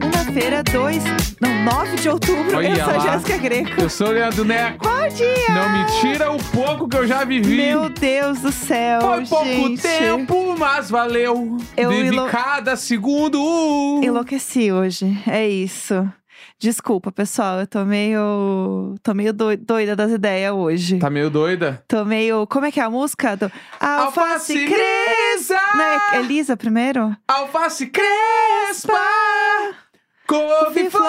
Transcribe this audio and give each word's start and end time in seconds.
segunda-feira, 0.00 0.62
2, 0.62 1.04
não, 1.40 1.64
9 1.64 1.96
de 1.96 2.08
outubro. 2.10 2.54
Olha 2.56 2.68
eu 2.68 2.76
sou 2.84 2.94
a. 2.94 2.98
Jéssica 2.98 3.38
Greco. 3.38 3.80
Eu 3.80 3.88
sou 3.88 4.08
o 4.08 4.10
Leandro 4.10 4.44
Neco. 4.44 4.86
Bom 4.86 5.08
dia! 5.08 5.48
Não 5.54 5.70
me 5.70 5.84
tira 6.00 6.30
o 6.30 6.36
pouco 6.52 6.86
que 6.86 6.96
eu 6.98 7.06
já 7.06 7.24
vivi. 7.24 7.56
Meu 7.56 7.88
Deus 7.88 8.40
do 8.40 8.52
céu, 8.52 9.00
Foi 9.00 9.24
pouco 9.26 9.44
gente. 9.46 9.80
tempo, 9.82 10.54
mas 10.58 10.90
valeu. 10.90 11.56
Eu 11.74 11.88
Vivi 11.88 12.08
ilo- 12.08 12.28
cada 12.28 12.76
segundo. 12.76 13.38
Enlouqueci 14.04 14.70
hoje, 14.70 15.16
é 15.26 15.48
isso. 15.48 16.06
Desculpa, 16.58 17.10
pessoal, 17.12 17.60
eu 17.60 17.66
tô 17.66 17.84
meio. 17.84 18.94
tô 19.02 19.12
meio 19.14 19.32
doi- 19.32 19.56
doida 19.58 19.94
das 19.96 20.10
ideias 20.10 20.52
hoje. 20.52 20.98
Tá 20.98 21.08
meio 21.10 21.28
doida? 21.30 21.82
Tô 21.88 22.02
meio. 22.04 22.46
Como 22.46 22.64
é 22.66 22.70
que 22.72 22.80
é 22.80 22.82
a 22.82 22.88
música? 22.90 23.36
Do... 23.36 23.50
Alface 23.80 24.52
Alface 24.52 24.64
cresça! 24.66 25.58
Não, 25.74 25.84
é 25.84 26.18
Elisa 26.20 26.56
primeiro? 26.56 27.14
Alface 27.28 27.86
crespa, 27.86 28.98
couve-flor. 30.26 31.06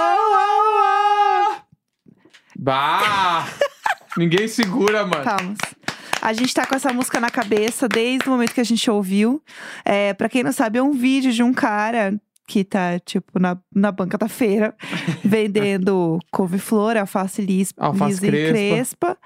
Bah! 2.57 3.45
Ninguém 4.17 4.47
segura, 4.47 5.05
mano. 5.05 5.23
Calma. 5.23 5.55
A 6.21 6.33
gente 6.33 6.53
tá 6.53 6.65
com 6.65 6.75
essa 6.75 6.91
música 6.91 7.19
na 7.19 7.29
cabeça 7.29 7.87
desde 7.87 8.27
o 8.27 8.31
momento 8.31 8.53
que 8.53 8.61
a 8.61 8.65
gente 8.65 8.89
ouviu. 8.89 9.41
É, 9.85 10.13
para 10.13 10.27
quem 10.27 10.43
não 10.43 10.51
sabe, 10.51 10.79
é 10.79 10.83
um 10.83 10.91
vídeo 10.91 11.31
de 11.31 11.43
um 11.43 11.53
cara 11.53 12.19
que 12.49 12.63
tá, 12.63 12.97
tipo, 12.99 13.39
na, 13.39 13.57
na 13.75 13.91
banca 13.91 14.17
da 14.17 14.29
feira, 14.29 14.73
vendendo 15.23 16.17
couve-flor, 16.31 16.95
alface 16.95 17.41
lis, 17.41 17.73
Alface 17.77 18.11
lisa 18.13 18.27
e 18.27 18.29
crespa. 18.29 18.55
crespa. 18.75 19.17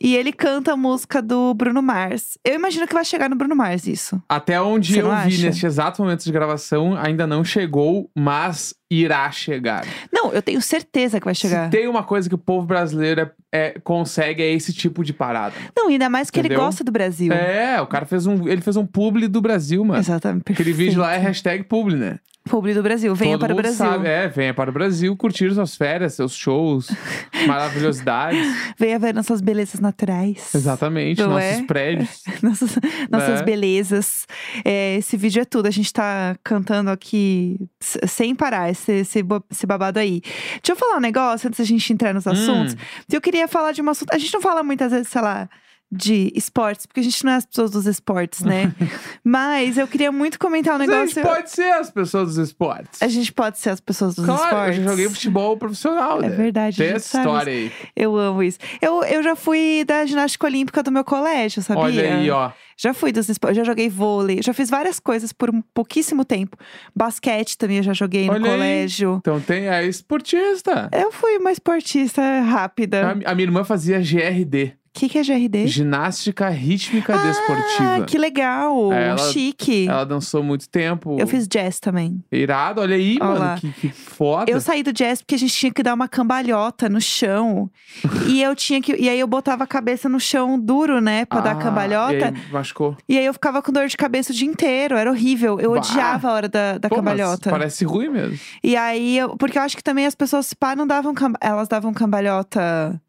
E 0.00 0.16
ele 0.16 0.32
canta 0.32 0.72
a 0.72 0.76
música 0.76 1.20
do 1.20 1.52
Bruno 1.52 1.82
Mars. 1.82 2.38
Eu 2.42 2.54
imagino 2.54 2.86
que 2.88 2.94
vai 2.94 3.04
chegar 3.04 3.28
no 3.28 3.36
Bruno 3.36 3.54
Mars 3.54 3.86
isso. 3.86 4.20
Até 4.26 4.60
onde 4.60 4.94
Você 4.94 5.02
eu 5.02 5.06
vi 5.08 5.12
acha? 5.12 5.46
neste 5.46 5.66
exato 5.66 6.02
momento 6.02 6.24
de 6.24 6.32
gravação, 6.32 6.96
ainda 6.96 7.26
não 7.26 7.44
chegou, 7.44 8.10
mas 8.16 8.74
irá 9.00 9.30
chegar. 9.30 9.84
Não, 10.12 10.32
eu 10.32 10.42
tenho 10.42 10.60
certeza 10.60 11.18
que 11.18 11.24
vai 11.24 11.34
chegar. 11.34 11.64
Se 11.66 11.70
tem 11.70 11.88
uma 11.88 12.02
coisa 12.02 12.28
que 12.28 12.34
o 12.34 12.38
povo 12.38 12.66
brasileiro 12.66 13.20
é- 13.22 13.30
é- 13.52 13.76
consegue, 13.82 14.42
é 14.42 14.52
esse 14.52 14.72
tipo 14.72 15.04
de 15.04 15.12
parada. 15.12 15.54
Não, 15.76 15.88
ainda 15.88 16.08
mais 16.08 16.30
que 16.30 16.38
ele 16.40 16.48
Entendeu? 16.48 16.64
gosta 16.64 16.82
do 16.84 16.92
Brasil. 16.92 17.32
É, 17.32 17.80
o 17.80 17.86
cara 17.86 18.04
fez 18.06 18.26
um. 18.26 18.48
Ele 18.48 18.60
fez 18.60 18.76
um 18.76 18.86
publi 18.86 19.28
do 19.28 19.40
Brasil, 19.40 19.84
mano. 19.84 20.00
Exatamente. 20.00 20.42
Aquele 20.42 20.56
perfeito. 20.56 20.76
vídeo 20.76 21.00
lá 21.00 21.14
é 21.14 21.18
hashtag 21.18 21.64
publi, 21.64 21.96
né? 21.96 22.18
Publi 22.44 22.74
do 22.74 22.82
Brasil. 22.82 23.14
Venha 23.14 23.38
Todo 23.38 23.46
para 23.46 23.52
o 23.52 23.56
Brasil. 23.56 23.76
sabe. 23.78 24.08
É, 24.08 24.26
venha 24.26 24.52
para 24.52 24.68
o 24.68 24.72
Brasil 24.72 25.16
curtir 25.16 25.54
suas 25.54 25.76
férias, 25.76 26.14
seus 26.14 26.32
shows, 26.34 26.88
maravilhosidades. 27.46 28.44
Venha 28.76 28.98
ver 28.98 29.14
nossas 29.14 29.40
belezas 29.40 29.80
naturais. 29.80 30.52
Exatamente, 30.52 31.20
Não 31.22 31.30
nossos 31.30 31.58
é? 31.60 31.62
prédios. 31.62 32.22
nossas, 32.42 32.76
nossas 33.10 33.40
É. 33.40 33.44
belezas. 33.44 34.26
É, 34.64 34.96
esse 34.96 35.16
vídeo 35.16 35.40
é 35.40 35.44
tudo. 35.44 35.66
A 35.66 35.70
gente 35.70 35.92
tá 35.92 36.36
cantando 36.42 36.90
aqui 36.90 37.60
sem 37.80 38.34
parar, 38.34 38.68
esse, 38.90 39.18
esse, 39.20 39.24
esse 39.50 39.66
babado 39.66 39.98
aí. 39.98 40.20
Deixa 40.20 40.70
eu 40.72 40.76
falar 40.76 40.96
um 40.96 41.00
negócio 41.00 41.46
antes 41.48 41.58
da 41.58 41.64
gente 41.64 41.92
entrar 41.92 42.12
nos 42.12 42.26
assuntos. 42.26 42.74
Hum, 42.74 42.76
Eu 43.10 43.20
queria 43.20 43.46
falar 43.48 43.72
de 43.72 43.82
um 43.82 43.88
assunto. 43.88 44.12
A 44.12 44.18
gente 44.18 44.32
não 44.34 44.40
fala 44.40 44.62
muitas 44.62 44.90
vezes, 44.92 45.08
sei 45.08 45.20
lá. 45.22 45.48
De 45.94 46.32
esportes, 46.34 46.86
porque 46.86 47.00
a 47.00 47.02
gente 47.02 47.22
não 47.22 47.32
é 47.32 47.36
as 47.36 47.44
pessoas 47.44 47.70
dos 47.70 47.84
esportes, 47.86 48.40
né? 48.40 48.74
Mas 49.22 49.76
eu 49.76 49.86
queria 49.86 50.10
muito 50.10 50.38
comentar 50.38 50.74
um 50.76 50.78
mas 50.78 50.88
a 50.88 50.92
negócio. 50.92 51.14
gente 51.16 51.24
pode 51.26 51.50
ser 51.50 51.70
as 51.70 51.90
pessoas 51.90 52.28
dos 52.34 52.38
esportes. 52.48 53.02
A 53.02 53.08
gente 53.08 53.30
pode 53.30 53.58
ser 53.58 53.70
as 53.70 53.80
pessoas 53.80 54.14
dos 54.14 54.24
claro, 54.24 54.42
esportes. 54.42 54.78
eu 54.78 54.84
já 54.84 54.90
joguei 54.90 55.08
futebol 55.10 55.56
profissional, 55.58 56.18
É 56.22 56.28
né? 56.30 56.34
verdade, 56.34 56.78
Tem 56.78 56.88
essa 56.92 57.18
história 57.18 57.52
aí. 57.52 57.70
Eu 57.94 58.16
amo 58.16 58.42
isso. 58.42 58.58
Eu, 58.80 59.02
eu 59.04 59.22
já 59.22 59.36
fui 59.36 59.84
da 59.86 60.06
ginástica 60.06 60.46
olímpica 60.46 60.82
do 60.82 60.90
meu 60.90 61.04
colégio, 61.04 61.62
sabia? 61.62 61.82
Olha 61.82 62.14
aí, 62.16 62.30
ó. 62.30 62.50
Já 62.74 62.94
fui 62.94 63.12
dos 63.12 63.28
esportes, 63.28 63.58
já 63.58 63.64
joguei 63.64 63.88
vôlei, 63.90 64.40
já 64.42 64.54
fiz 64.54 64.70
várias 64.70 64.98
coisas 64.98 65.30
por 65.30 65.50
um 65.50 65.60
pouquíssimo 65.74 66.24
tempo. 66.24 66.56
Basquete 66.96 67.56
também 67.58 67.76
eu 67.76 67.82
já 67.82 67.92
joguei 67.92 68.26
no 68.26 68.32
Olha 68.32 68.44
aí. 68.46 68.50
colégio. 68.50 69.16
Então 69.20 69.38
tem 69.40 69.68
a 69.68 69.82
esportista. 69.82 70.88
Eu 70.90 71.12
fui 71.12 71.36
uma 71.36 71.52
esportista 71.52 72.22
rápida. 72.40 73.18
A, 73.26 73.30
a 73.30 73.34
minha 73.34 73.46
irmã 73.46 73.62
fazia 73.62 73.98
GRD, 74.00 74.72
O 74.94 75.00
que, 75.00 75.08
que 75.08 75.18
é 75.18 75.22
GRD? 75.22 75.66
Ginástica 75.68 76.50
Rítmica 76.50 77.14
Ah, 77.14 77.26
Desportiva. 77.26 78.04
que 78.04 78.18
legal! 78.18 78.92
É, 78.92 79.08
ela- 79.08 79.32
Chique. 79.32 79.88
Ela 79.88 80.04
dançou 80.04 80.42
muito 80.42 80.68
tempo. 80.68 81.16
Eu 81.18 81.26
fiz 81.26 81.48
jazz 81.48 81.80
também. 81.80 82.22
Irado, 82.30 82.82
olha 82.82 82.94
aí, 82.94 83.18
mano. 83.18 83.58
Que, 83.58 83.72
que 83.72 83.88
foda. 83.88 84.50
Eu 84.50 84.60
saí 84.60 84.82
do 84.82 84.92
jazz 84.92 85.22
porque 85.22 85.34
a 85.34 85.38
gente 85.38 85.54
tinha 85.54 85.72
que 85.72 85.82
dar 85.82 85.94
uma 85.94 86.06
cambalhota 86.08 86.90
no 86.90 87.00
chão. 87.00 87.70
e 88.28 88.42
eu 88.42 88.54
tinha 88.54 88.82
que. 88.82 88.94
E 88.94 89.08
aí 89.08 89.18
eu 89.18 89.26
botava 89.26 89.64
a 89.64 89.66
cabeça 89.66 90.10
no 90.10 90.20
chão 90.20 90.60
duro, 90.60 91.00
né? 91.00 91.24
Pra 91.24 91.40
dar 91.40 91.52
Ah, 91.52 91.54
cambalhota. 91.56 92.12
E 92.14 92.22
aí, 92.24 92.34
machucou. 92.52 92.94
E 93.08 93.16
aí 93.18 93.24
eu 93.24 93.32
ficava 93.32 93.62
com 93.62 93.72
dor 93.72 93.86
de 93.88 93.96
cabeça 93.96 94.30
o 94.30 94.36
dia 94.36 94.46
inteiro. 94.46 94.94
Era 94.96 95.10
horrível. 95.10 95.58
Eu 95.58 95.72
Bah. 95.72 95.78
odiava 95.78 96.28
a 96.28 96.32
hora 96.34 96.48
da, 96.50 96.76
da 96.76 96.88
Pô, 96.90 96.96
cambalhota. 96.96 97.48
Parece 97.48 97.86
ruim 97.86 98.10
mesmo. 98.10 98.38
E 98.62 98.76
aí, 98.76 99.16
eu, 99.16 99.36
porque 99.38 99.56
eu 99.56 99.62
acho 99.62 99.74
que 99.76 99.82
também 99.82 100.04
as 100.04 100.14
pessoas, 100.14 100.52
pá, 100.52 100.76
não 100.76 100.86
davam. 100.86 101.14
Elas 101.40 101.66
davam 101.66 101.94
cambalhota. 101.94 103.00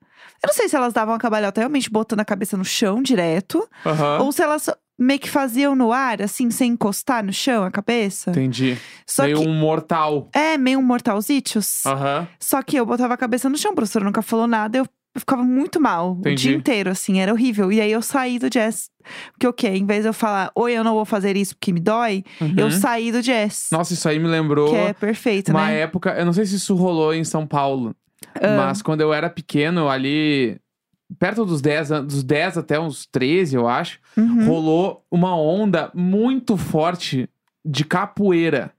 Eu 0.43 0.47
não 0.47 0.53
sei 0.53 0.67
se 0.67 0.75
elas 0.75 0.91
davam 0.93 1.15
a 1.15 1.17
cambalhota 1.19 1.61
realmente 1.61 1.89
botando 1.89 2.19
a 2.19 2.25
cabeça 2.25 2.57
no 2.57 2.65
chão 2.65 3.01
direto. 3.01 3.65
Aham. 3.85 4.19
Ou 4.23 4.31
se 4.31 4.41
elas 4.43 4.69
meio 4.99 5.19
que 5.19 5.29
faziam 5.29 5.75
no 5.75 5.91
ar, 5.93 6.21
assim, 6.21 6.51
sem 6.51 6.71
encostar 6.73 7.23
no 7.23 7.31
chão 7.33 7.63
a 7.63 7.71
cabeça. 7.71 8.29
Entendi. 8.31 8.77
Só 9.07 9.23
Meio 9.23 9.39
que. 9.39 9.47
um 9.47 9.53
mortal. 9.53 10.29
É, 10.33 10.57
meio 10.57 10.79
um 10.79 10.83
mortalzitos. 10.83 11.85
Aham. 11.85 12.27
Só 12.39 12.61
que 12.61 12.75
eu 12.75 12.85
botava 12.85 13.13
a 13.13 13.17
cabeça 13.17 13.49
no 13.49 13.57
chão, 13.57 13.71
a 13.71 13.75
professora 13.75 14.03
nunca 14.05 14.21
falou 14.21 14.47
nada, 14.47 14.77
eu 14.77 14.85
eu 15.15 15.19
ficava 15.19 15.43
muito 15.43 15.79
mal 15.79 16.13
o 16.15 16.19
Entendi. 16.21 16.47
dia 16.47 16.55
inteiro, 16.57 16.89
assim, 16.89 17.19
era 17.19 17.31
horrível. 17.31 17.71
E 17.71 17.79
aí 17.79 17.91
eu 17.91 18.01
saí 18.01 18.39
do 18.39 18.49
jazz. 18.49 18.89
Porque 19.33 19.47
o 19.47 19.53
quê? 19.53 19.67
Em 19.67 19.85
vez 19.85 20.01
de 20.01 20.09
eu 20.09 20.13
falar, 20.13 20.51
oi, 20.55 20.73
eu 20.73 20.83
não 20.83 20.95
vou 20.95 21.05
fazer 21.05 21.37
isso 21.37 21.55
porque 21.55 21.71
me 21.71 21.79
dói, 21.79 22.23
eu 22.57 22.65
Uhum. 22.65 22.71
saí 22.71 23.11
do 23.11 23.21
jazz. 23.21 23.67
Nossa, 23.71 23.93
isso 23.93 24.09
aí 24.09 24.17
me 24.17 24.27
lembrou 24.27 24.71
Que 24.71 24.75
é 24.75 24.91
perfeito, 24.91 25.49
uma 25.51 25.67
né? 25.67 25.81
época. 25.81 26.15
Eu 26.17 26.25
não 26.25 26.33
sei 26.33 26.47
se 26.47 26.55
isso 26.55 26.73
rolou 26.73 27.13
em 27.13 27.23
São 27.23 27.45
Paulo. 27.45 27.95
Ah. 28.35 28.55
Mas 28.57 28.81
quando 28.81 29.01
eu 29.01 29.13
era 29.13 29.29
pequeno, 29.29 29.89
ali. 29.89 30.59
Perto 31.19 31.45
dos 31.45 31.61
10, 31.61 31.91
an- 31.91 32.03
dos 32.05 32.23
10 32.23 32.57
até 32.57 32.79
uns 32.79 33.05
13, 33.05 33.55
eu 33.55 33.67
acho, 33.67 33.99
Uhum. 34.17 34.45
rolou 34.45 35.05
uma 35.11 35.35
onda 35.37 35.91
muito 35.93 36.57
forte 36.57 37.29
de 37.63 37.85
capoeira. 37.85 38.71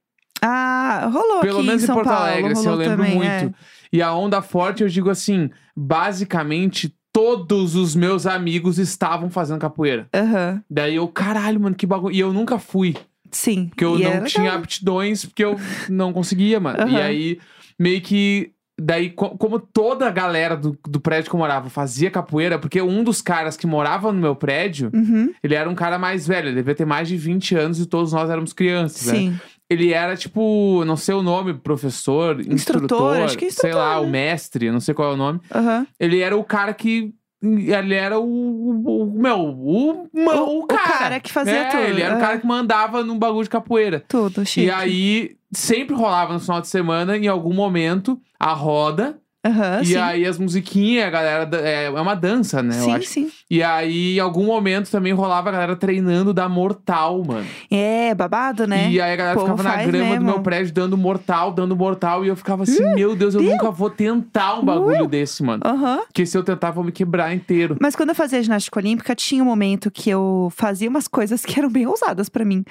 Ah, 0.43 1.09
rolou 1.13 1.41
Pelo 1.41 1.59
aqui 1.59 1.67
menos 1.69 1.83
em 1.85 1.87
São 1.87 1.95
Porto 1.95 2.09
Paulo, 2.09 2.23
Alegre, 2.25 2.53
assim, 2.53 2.67
eu 2.67 2.75
lembro 2.75 2.97
também, 2.97 3.15
muito. 3.15 3.31
é. 3.31 3.53
E 3.93 4.03
a 4.03 4.13
onda 4.13 4.43
forte, 4.43 4.83
eu 4.83 4.89
digo 4.89 5.09
assim, 5.11 5.49
basicamente 5.77 6.95
todos 7.13 7.77
os 7.77 7.95
meus 7.95 8.27
amigos 8.27 8.79
estavam 8.79 9.31
fazendo 9.31 9.61
capoeira. 9.61 10.09
Aham, 10.13 10.63
Daí 10.69 10.97
eu, 10.97 11.07
caralho, 11.07 11.61
mano, 11.61 11.77
que 11.77 11.87
bagulho. 11.87 12.15
E 12.15 12.19
eu 12.19 12.33
nunca 12.33 12.59
fui, 12.59 12.97
sim. 13.31 13.69
porque 13.69 13.85
eu 13.85 13.97
E 13.99 14.03
não 14.03 14.11
era 14.11 14.25
tinha 14.27 14.43
legal. 14.45 14.59
aptidões, 14.59 15.25
porque 15.25 15.45
eu 15.45 15.57
não 15.89 16.13
conseguia, 16.13 16.59
mano. 16.59 16.79
E 16.89 16.97
Aham. 16.97 17.05
aí, 17.05 17.39
meio 17.79 18.01
que. 18.01 18.51
Daí, 18.81 19.11
co- 19.11 19.37
como 19.39 19.61
toda 19.61 20.07
a 20.07 20.11
galera 20.11 20.57
do, 20.57 20.77
do 20.89 21.01
prédio 21.01 21.31
que 21.31 21.37
eu 21.37 21.39
morava 21.39 21.71
fazia 21.71 22.11
capoeira, 22.11 22.59
porque 22.59 22.83
um 22.83 23.05
dos 23.05 23.23
caras 23.23 23.57
que 23.57 23.67
morava 23.69 24.11
no 24.13 24.21
meu 24.21 24.35
prédio, 24.35 24.91
Uhum, 24.93 25.33
ele 25.43 25.55
era 25.55 25.71
um 25.71 25.75
cara 25.77 25.97
mais 25.99 26.27
velho, 26.27 26.49
ele 26.49 26.57
devia 26.57 26.75
ter 26.75 26.85
mais 26.85 27.07
de 27.07 27.17
20 27.17 27.55
anos 27.55 27.79
e 27.79 27.87
todos 27.87 28.13
nós 28.13 28.29
éramos 28.29 28.53
crianças, 28.53 29.07
né? 29.07 29.15
sim. 29.21 29.39
Ele 29.71 29.93
era 29.93 30.15
tipo, 30.17 30.85
não 30.85 30.97
sei 30.97 31.15
o 31.15 31.23
nome, 31.23 31.55
professor, 31.55 32.39
Instrutor, 32.41 32.55
instrutor, 32.55 33.17
acho 33.23 33.39
que 33.39 33.47
é 33.47 33.51
sei 33.51 33.73
lá, 33.73 33.93
instrutor, 33.93 34.03
o 34.03 34.07
né? 34.07 34.11
mestre, 34.13 34.71
não 34.71 34.81
sei 34.81 34.93
qual 34.95 35.13
é 35.13 35.15
o 35.15 35.17
nome. 35.17 35.41
Aham. 35.55 35.87
Ele 35.99 36.21
era 36.21 36.37
o 36.37 36.45
cara 36.45 36.75
que. 36.75 37.15
Ele 37.45 37.95
era 37.95 38.19
o. 38.19 38.25
o- 38.25 39.03
o- 39.03 39.13
meu, 39.13 39.39
o, 39.39 39.91
O- 39.91 40.09
o, 40.15 40.59
o 40.61 40.67
cara. 40.67 40.99
cara 40.99 41.21
que 41.21 41.31
fazia 41.33 41.53
É, 41.59 41.65
tudo, 41.67 41.83
Ele 41.83 42.01
era 42.03 42.15
o 42.15 42.17
aham. 42.17 42.21
cara 42.27 42.39
que 42.39 42.47
mandava 42.47 43.05
num 43.05 43.19
bagulho 43.19 43.45
de 43.45 43.51
capoeira. 43.51 44.03
Tudo, 44.09 44.45
chique. 44.47 44.67
E 44.67 44.71
aí, 44.71 45.37
sempre 45.53 45.95
rolava 45.95 46.33
no 46.33 46.41
final 46.41 46.61
de 46.61 46.69
semana, 46.69 47.17
em 47.17 47.29
algum 47.29 47.53
momento, 47.53 48.19
a 48.41 48.53
roda. 48.53 49.19
Aham, 49.47 49.83
e 49.83 49.87
sim. 49.89 49.97
aí 49.97 50.25
as 50.25 50.39
musiquinhas, 50.39 51.07
a 51.07 51.11
galera. 51.11 51.51
É, 51.63 51.85
é 51.85 51.91
uma 51.91 52.15
dança, 52.15 52.63
né? 52.63 52.73
sim, 52.73 53.03
sim. 53.03 53.31
E 53.55 53.63
aí, 53.63 54.17
em 54.17 54.19
algum 54.21 54.47
momento, 54.47 54.91
também 54.91 55.13
rolava 55.13 55.49
a 55.49 55.53
galera 55.53 55.77
treinando 55.77 56.35
da 56.35 56.49
mortal, 56.49 57.23
mano. 57.25 57.47
É, 57.71 58.13
babado, 58.13 58.67
né? 58.67 58.91
E 58.91 59.01
aí 59.01 59.13
a 59.13 59.17
galera 59.17 59.39
povo 59.39 59.57
ficava 59.57 59.63
na 59.77 59.85
grama 59.85 60.05
do 60.07 60.11
mesmo. 60.11 60.25
meu 60.25 60.41
prédio 60.41 60.73
dando 60.75 60.97
mortal, 60.99 61.53
dando 61.53 61.77
mortal. 61.77 62.25
E 62.25 62.29
eu 62.29 62.35
ficava 62.35 62.65
assim, 62.65 62.83
meu 62.97 63.15
Deus, 63.15 63.33
eu 63.35 63.41
Deus. 63.41 63.53
nunca 63.53 63.71
vou 63.71 63.89
tentar 63.89 64.59
um 64.59 64.65
bagulho 64.65 65.07
desse, 65.07 65.45
mano. 65.45 65.63
Aham. 65.65 66.01
Porque 66.07 66.27
se 66.27 66.37
eu 66.37 66.43
tentar, 66.43 66.73
vou 66.73 66.83
me 66.83 66.91
quebrar 66.91 67.33
inteiro. 67.33 67.77
Mas 67.81 67.95
quando 67.95 68.09
eu 68.09 68.15
fazia 68.17 68.43
ginástica 68.43 68.81
olímpica, 68.81 69.15
tinha 69.15 69.41
um 69.41 69.47
momento 69.47 69.89
que 69.89 70.11
eu 70.11 70.53
fazia 70.57 70.89
umas 70.91 71.07
coisas 71.07 71.45
que 71.47 71.57
eram 71.57 71.71
bem 71.71 71.87
ousadas 71.87 72.29
pra 72.29 72.45
mim. 72.45 72.65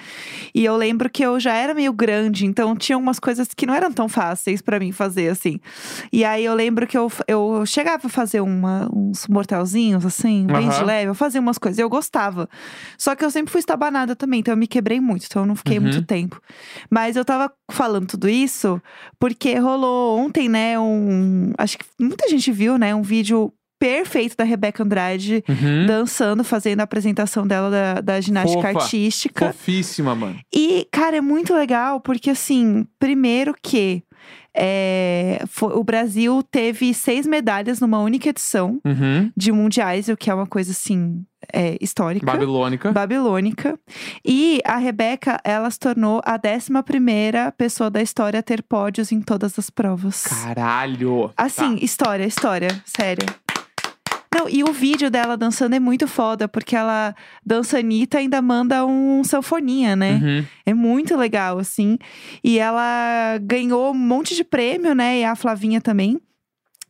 E 0.54 0.66
eu 0.66 0.76
lembro 0.76 1.10
que 1.10 1.24
eu 1.24 1.40
já 1.40 1.54
era 1.54 1.74
meio 1.74 1.94
grande, 1.94 2.46
então 2.46 2.76
tinha 2.76 2.98
umas 2.98 3.20
coisas 3.20 3.48
que 3.56 3.66
não 3.66 3.74
eram 3.74 3.90
tão 3.90 4.10
fáceis 4.10 4.62
pra 4.62 4.80
mim 4.82 4.92
fazer, 4.92 5.30
assim. 5.30 5.62
E 6.12 6.26
aí 6.26 6.44
eu 6.44 6.54
lembro 6.54 6.86
que 6.86 6.98
eu, 6.98 7.10
eu 7.26 7.64
chegava 7.66 8.08
a 8.08 8.10
fazer 8.10 8.42
uma- 8.42 8.90
uns 8.94 9.30
mortalzinhos, 9.30 10.06
assim, 10.06 10.46
bem 10.46 10.73
leve. 10.82 11.10
Eu 11.10 11.16
fazia 11.16 11.40
umas 11.42 11.58
coisas, 11.58 11.78
eu 11.80 11.90
gostava. 11.90 12.50
Só 12.98 13.16
que 13.16 13.24
eu 13.24 13.30
sempre 13.32 13.52
fui 13.52 13.60
estabanada 13.60 14.16
também, 14.16 14.40
então 14.40 14.54
eu 14.54 14.58
me 14.58 14.68
quebrei 14.68 15.00
muito, 15.00 15.26
então 15.26 15.44
eu 15.44 15.46
não 15.46 15.56
fiquei 15.56 15.78
Uhum. 15.78 15.84
muito 15.84 16.04
tempo. 16.04 16.42
Mas 16.90 17.16
eu 17.16 17.24
tava 17.26 17.52
falando 17.72 18.08
tudo 18.08 18.28
isso 18.30 18.82
porque 19.20 19.56
rolou 19.56 20.18
ontem, 20.20 20.48
né, 20.50 20.80
um. 20.80 21.52
Acho 21.58 21.78
que 21.78 21.86
muita 22.00 22.28
gente 22.30 22.52
viu, 22.52 22.78
né, 22.78 22.94
um 22.96 23.02
vídeo 23.02 23.54
perfeito 23.80 24.38
da 24.38 24.46
Rebeca 24.46 24.82
Andrade. 24.84 25.44
Uhum. 25.50 25.86
Dançando, 25.86 26.42
fazendo 26.44 26.80
a 26.80 26.84
apresentação 26.84 27.46
dela 27.46 27.70
da, 27.70 27.94
da 28.02 28.22
ginástica 28.22 28.62
Fofa. 28.72 28.80
artística. 28.80 29.48
Fofíssima, 29.52 30.16
mano. 30.16 30.40
E, 30.56 30.88
cara, 30.90 31.18
é 31.18 31.22
muito 31.22 31.54
legal, 31.54 32.00
porque 32.00 32.30
assim, 32.30 32.88
primeiro 32.98 33.54
que 33.62 34.02
é, 34.56 35.42
fo- 35.48 35.68
o 35.80 35.84
Brasil 35.84 36.42
teve 36.44 36.94
seis 36.94 37.26
medalhas 37.26 37.80
numa 37.80 38.00
única 38.00 38.30
edição 38.30 38.80
Uhum. 38.86 39.32
de 39.36 39.52
mundiais, 39.52 40.08
o 40.10 40.18
que 40.18 40.30
é 40.30 40.34
uma 40.34 40.46
coisa 40.48 40.72
assim 40.72 41.24
é, 41.52 41.78
histórica. 41.82 42.26
Babilônica. 42.26 42.92
Babilônica. 42.94 43.78
E 44.26 44.62
a 44.66 44.78
Rebeca, 44.78 45.40
ela 45.44 45.70
se 45.70 45.78
tornou 45.78 46.22
a 46.24 46.40
11 46.40 46.82
primeira 46.86 47.52
pessoa 47.52 47.90
da 47.90 48.02
história 48.02 48.40
a 48.40 48.44
ter 48.44 48.64
pódios 48.64 49.12
em 49.12 49.20
todas 49.22 49.60
as 49.60 49.70
provas. 49.70 50.24
Caralho. 50.24 51.32
Assim, 51.36 51.76
Tá. 51.78 51.84
história, 51.84 52.26
história, 52.26 52.70
sério. 52.86 53.26
Não, 54.36 54.50
e 54.50 54.64
o 54.64 54.74
vídeo 54.74 55.12
dela 55.12 55.38
dançando 55.38 55.76
é 55.76 55.80
muito 55.80 56.08
foda, 56.08 56.48
porque 56.48 56.76
ela 56.76 57.16
dança 57.46 57.78
Anitta 57.78 58.18
e 58.18 58.22
ainda 58.22 58.42
manda 58.42 58.86
um 58.86 59.24
sanfoninha, 59.24 59.96
né? 59.96 60.14
Uhum. 60.16 60.46
É 60.66 60.74
muito 60.74 61.16
legal, 61.16 61.60
assim. 61.60 61.98
E 62.44 62.58
ela 62.58 63.38
ganhou 63.42 63.92
um 63.92 63.98
monte 63.98 64.36
de 64.36 64.44
prêmio, 64.44 64.96
né? 64.96 65.20
E 65.20 65.24
a 65.24 65.36
Flavinha 65.36 65.80
também. 65.80 66.20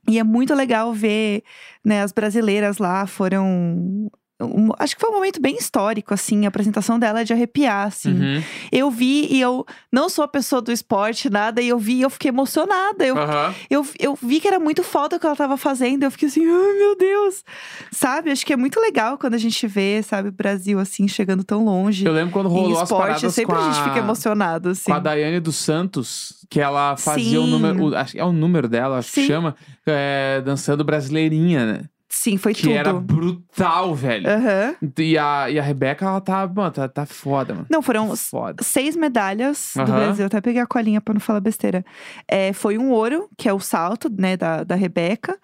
E 0.08 0.20
é 0.20 0.24
muito 0.24 0.54
legal 0.54 0.94
ver, 0.94 1.44
né? 1.84 2.02
As 2.02 2.12
brasileiras 2.12 2.78
lá 2.78 3.06
foram. 3.06 4.10
Um- 4.44 4.72
acho 4.80 4.96
que 4.96 5.02
foi 5.02 5.10
um 5.10 5.14
momento 5.14 5.42
bem 5.42 5.56
histórico, 5.56 6.14
assim. 6.14 6.46
A 6.46 6.48
apresentação 6.50 6.98
dela 7.00 7.22
é 7.22 7.24
de 7.24 7.34
arrepiar, 7.34 7.88
assim. 7.88 8.14
Uhum. 8.14 8.44
Eu 8.72 8.92
vi 8.92 9.28
e 9.32 9.40
eu 9.42 9.66
não 9.92 10.10
sou 10.10 10.24
a 10.24 10.28
pessoa 10.28 10.62
do 10.62 10.72
esporte, 10.72 11.30
nada, 11.30 11.62
e 11.62 11.68
eu 11.70 11.78
vi 11.80 11.96
e 11.96 12.02
eu 12.02 12.10
fiquei 12.10 12.30
emocionada. 12.30 13.06
Eu, 13.06 13.18
Aham. 13.18 13.54
eu, 13.70 13.86
eu 14.00 14.18
vi 14.22 14.40
que 14.40 14.48
era 14.48 14.60
muito 14.60 14.84
foda 14.84 15.16
o 15.18 15.20
que 15.20 15.26
ela 15.26 15.36
tava 15.36 15.58
fazendo. 15.58 16.04
Eu 16.04 16.12
fiquei 16.12 16.28
assim, 16.28 16.42
ai 16.46 16.74
meu 16.78 16.96
Deus. 16.98 17.44
Sabe? 17.92 18.32
Acho 18.32 18.46
que 18.46 18.54
é 18.54 18.58
muito 18.58 18.80
legal 18.80 19.18
quando 19.18 19.34
a 19.34 19.38
gente 19.38 19.66
vê, 19.68 20.02
sabe, 20.04 20.30
o 20.30 20.32
Brasil 20.32 20.80
assim, 20.80 21.08
chegando 21.08 21.44
tão 21.44 21.64
longe. 21.66 22.06
Eu 22.06 22.14
lembro 22.14 22.32
quando 22.34 22.50
rolou 22.50 22.78
as 22.78 22.84
esporte, 22.84 23.02
paradas 23.08 23.34
sempre 23.34 23.56
com 23.56 23.62
a 23.62 23.72
gente 23.72 23.84
fica 23.84 24.00
emocionado, 24.00 24.70
assim. 24.70 24.92
Com 24.92 24.94
a 24.94 25.00
Daiane 25.00 25.40
dos 25.40 25.56
Santos, 25.56 26.46
que 26.50 26.60
ela 26.60 26.96
fazia 26.98 27.40
o 27.42 27.46
Sim. 27.46 27.52
número. 27.52 27.84
o- 27.86 27.96
acho 27.96 28.14
que 28.14 28.20
é 28.20 28.26
o 28.26 28.32
número 28.32 28.68
dela, 28.68 28.98
acho 29.00 29.12
que 29.12 29.22
Sim. 29.22 29.28
chama. 29.28 29.56
é, 29.86 30.42
dançando 30.46 30.82
brasileirinha, 30.84 31.66
né? 31.66 31.82
Sim, 32.24 32.38
foi 32.38 32.54
que 32.54 32.62
tudo. 32.62 32.72
era 32.74 32.94
brutal, 32.94 33.94
velho. 33.94 34.30
Aham. 34.30 34.76
E, 34.98 35.18
a, 35.18 35.50
e 35.50 35.60
a 35.60 35.62
Rebeca, 35.62 36.06
ela 36.06 36.22
tá, 36.22 36.48
mano, 36.48 36.72
tá, 36.72 36.88
tá 36.88 37.06
foda, 37.06 37.54
mano. 37.54 37.68
Não, 37.70 37.82
foram 37.82 38.16
Foda. 38.16 38.64
seis 38.64 38.96
medalhas 38.96 39.74
do 39.76 39.82
Aham. 39.82 39.92
Brasil. 39.94 40.26
Até 40.26 40.40
peguei 40.40 40.62
a 40.62 40.66
colinha 40.66 41.02
pra 41.02 41.14
não 41.14 41.20
falar 41.20 41.42
besteira. 41.42 41.84
É, 42.26 42.54
foi 42.54 42.78
um 42.78 42.92
ouro, 42.92 43.28
que 43.38 43.50
é 43.50 43.54
o 43.54 43.60
salto, 43.60 44.10
né, 44.10 44.38
da, 44.38 44.64
da 44.64 44.76
Rebeca. 44.76 45.38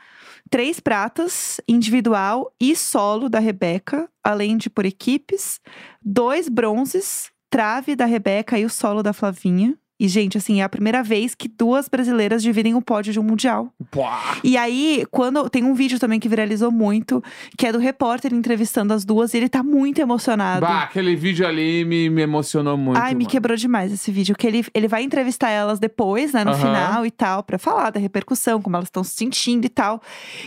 Três 0.49 0.79
pratas, 0.79 1.59
individual 1.67 2.49
e 2.61 2.73
solo 2.77 3.27
da 3.27 3.39
Rebeca, 3.39 4.09
além 4.23 4.55
de 4.55 4.69
por 4.69 4.85
equipes. 4.85 5.59
Dois 6.01 6.47
bronzes, 6.47 7.29
trave 7.49 7.93
da 7.93 8.05
Rebeca 8.05 8.57
e 8.57 8.63
o 8.63 8.69
solo 8.69 9.03
da 9.03 9.11
Flavinha. 9.11 9.75
E, 9.99 10.07
gente, 10.07 10.37
assim, 10.37 10.61
é 10.61 10.63
a 10.63 10.69
primeira 10.69 11.03
vez 11.03 11.35
que 11.35 11.47
duas 11.47 11.89
brasileiras 11.89 12.41
dividem 12.41 12.73
o 12.73 12.81
pódio 12.81 13.11
de 13.11 13.19
um 13.19 13.23
mundial. 13.23 13.73
Pá. 13.91 14.37
E 14.43 14.55
aí, 14.57 15.05
quando. 15.11 15.49
Tem 15.49 15.63
um 15.63 15.73
vídeo 15.73 15.99
também 15.99 16.19
que 16.19 16.29
viralizou 16.29 16.71
muito, 16.71 17.21
que 17.57 17.65
é 17.67 17.71
do 17.71 17.79
repórter 17.79 18.33
entrevistando 18.33 18.93
as 18.93 19.03
duas, 19.03 19.33
e 19.33 19.37
ele 19.37 19.49
tá 19.49 19.61
muito 19.63 19.99
emocionado. 19.99 20.61
Bah, 20.65 20.83
aquele 20.83 21.15
vídeo 21.15 21.45
ali 21.45 21.83
me, 21.83 22.09
me 22.09 22.21
emocionou 22.21 22.77
muito. 22.77 22.97
Ai, 22.97 23.13
me 23.13 23.19
mano. 23.23 23.29
quebrou 23.29 23.57
demais 23.57 23.91
esse 23.91 24.11
vídeo. 24.11 24.35
Que 24.35 24.47
ele, 24.47 24.65
ele 24.73 24.87
vai 24.87 25.03
entrevistar 25.03 25.49
elas 25.49 25.79
depois, 25.79 26.31
né, 26.33 26.43
no 26.45 26.51
Aham. 26.51 26.59
final 26.59 27.05
e 27.05 27.11
tal, 27.11 27.43
pra 27.43 27.57
falar 27.57 27.89
da 27.89 27.99
repercussão, 27.99 28.61
como 28.61 28.75
elas 28.75 28.87
estão 28.87 29.03
se 29.03 29.15
sentindo 29.15 29.65
e 29.65 29.69
tal. 29.69 30.01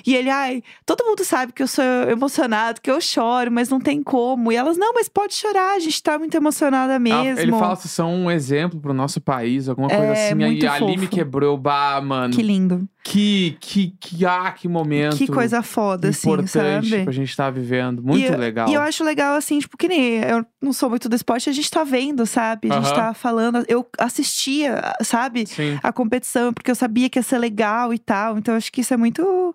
E 0.07 0.15
ele, 0.15 0.31
ai, 0.31 0.63
todo 0.87 1.05
mundo 1.05 1.25
sabe 1.25 1.53
que 1.53 1.63
eu 1.63 1.69
sou 1.69 1.85
emocionado, 2.09 2.81
que 2.81 2.91
eu 2.91 3.01
choro, 3.01 3.51
mas 3.51 3.69
não 3.69 3.81
tem 3.81 4.03
como. 4.03 4.51
E 4.53 4.57
elas, 4.57 4.77
não, 4.79 4.95
mas 4.95 5.09
pode 5.09 5.35
chorar, 5.35 5.75
a 5.77 5.79
gente 5.79 6.03
tá 6.03 6.19
muito 6.19 6.35
emocionada 6.37 6.93
Ela- 6.95 6.99
mesmo. 6.99 7.41
Ele 7.41 7.53
fala 7.53 7.77
se 7.77 7.89
são 7.89 8.15
um 8.15 8.31
exemplo 8.31 8.81
pro 8.81 8.95
nosso 8.95 9.21
país, 9.21 9.42
alguma 9.69 9.89
coisa 9.89 10.05
É, 10.05 10.27
assim. 10.27 10.35
muito 10.35 10.67
Aí 10.69 10.83
ali 10.83 10.93
me 10.93 10.99
fofo. 10.99 11.09
quebrou, 11.11 11.57
bah, 11.57 12.01
mano. 12.01 12.33
Que 12.35 12.43
lindo. 12.43 12.89
Que, 13.05 13.57
que, 13.61 13.95
que, 14.01 14.25
ah, 14.25 14.53
que 14.53 14.69
momento. 14.69 15.17
Que 15.17 15.27
coisa 15.27 15.61
foda, 15.63 16.09
assim, 16.11 16.29
importante 16.31 16.89
sabe? 16.89 17.03
pra 17.05 17.13
gente 17.13 17.29
estar 17.31 17.51
vivendo. 17.51 18.01
Muito 18.03 18.21
e, 18.21 18.27
eu- 18.33 18.39
legal. 18.39 18.69
E 18.69 18.75
eu 18.75 18.81
acho 18.81 19.03
legal, 19.03 19.35
assim, 19.35 19.59
tipo, 19.59 19.77
que 19.77 19.89
nem 19.89 20.19
eu 20.23 20.47
não 20.61 20.73
sou 20.73 20.89
muito 20.89 21.09
do 21.09 21.17
esporte, 21.17 21.51
a 21.51 21.53
gente 21.53 21.69
tá 21.71 21.83
vendo, 21.83 22.25
sabe? 22.27 22.71
A 22.71 22.75
gente 22.77 22.87
Aham. 22.87 22.95
tá 22.97 23.15
falando. 23.15 23.65
Eu 23.69 23.85
assistia, 23.99 24.81
sabe? 25.03 25.47
Sim. 25.47 25.79
a 25.83 25.93
competição, 25.93 26.53
porque 26.53 26.71
eu 26.71 26.75
sabia 26.77 27.09
que 27.11 27.19
ia 27.19 27.23
ser 27.23 27.39
legal 27.39 27.93
e 27.93 27.99
tal. 27.99 28.39
Então, 28.39 28.55
acho 28.55 28.71
que 28.71 28.81
isso 28.83 28.95
é 28.95 28.97
muito. 28.97 29.55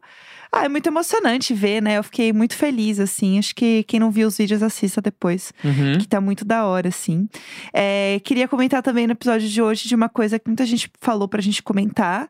Ah, 0.51 0.65
é 0.65 0.69
muito 0.69 0.87
emocionante 0.87 1.53
ver, 1.53 1.81
né? 1.81 1.97
Eu 1.97 2.03
fiquei 2.03 2.31
muito 2.33 2.55
feliz, 2.55 2.99
assim. 2.99 3.37
Acho 3.37 3.53
que 3.55 3.83
quem 3.83 3.99
não 3.99 4.11
viu 4.11 4.27
os 4.27 4.37
vídeos, 4.37 4.63
assista 4.63 5.01
depois. 5.01 5.53
Uhum. 5.63 5.97
Que 5.97 6.07
tá 6.07 6.21
muito 6.21 6.45
da 6.45 6.65
hora, 6.65 6.89
assim. 6.89 7.27
É, 7.73 8.19
queria 8.23 8.47
comentar 8.47 8.81
também 8.81 9.07
no 9.07 9.13
episódio 9.13 9.47
de 9.47 9.61
hoje 9.61 9.87
de 9.87 9.95
uma 9.95 10.09
coisa 10.09 10.39
que 10.39 10.47
muita 10.47 10.65
gente 10.65 10.89
falou 11.01 11.27
pra 11.27 11.41
gente 11.41 11.61
comentar, 11.61 12.29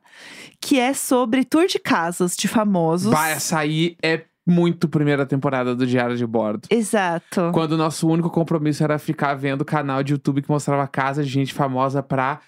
que 0.61 0.79
é 0.79 0.93
sobre 0.93 1.45
tour 1.45 1.67
de 1.67 1.79
casas 1.79 2.35
de 2.35 2.47
famosos. 2.47 3.13
Essa 3.13 3.59
aí 3.59 3.95
é 4.01 4.23
muito 4.47 4.87
primeira 4.87 5.25
temporada 5.25 5.75
do 5.75 5.85
Diário 5.85 6.15
de 6.15 6.25
Bordo. 6.25 6.67
Exato. 6.69 7.49
Quando 7.53 7.73
o 7.73 7.77
nosso 7.77 8.07
único 8.07 8.29
compromisso 8.29 8.81
era 8.81 8.97
ficar 8.97 9.33
vendo 9.35 9.61
o 9.61 9.65
canal 9.65 10.01
de 10.01 10.13
YouTube 10.13 10.41
que 10.41 10.49
mostrava 10.49 10.87
casa 10.87 11.21
de 11.21 11.29
gente 11.29 11.53
famosa 11.53 12.01
pra 12.01 12.39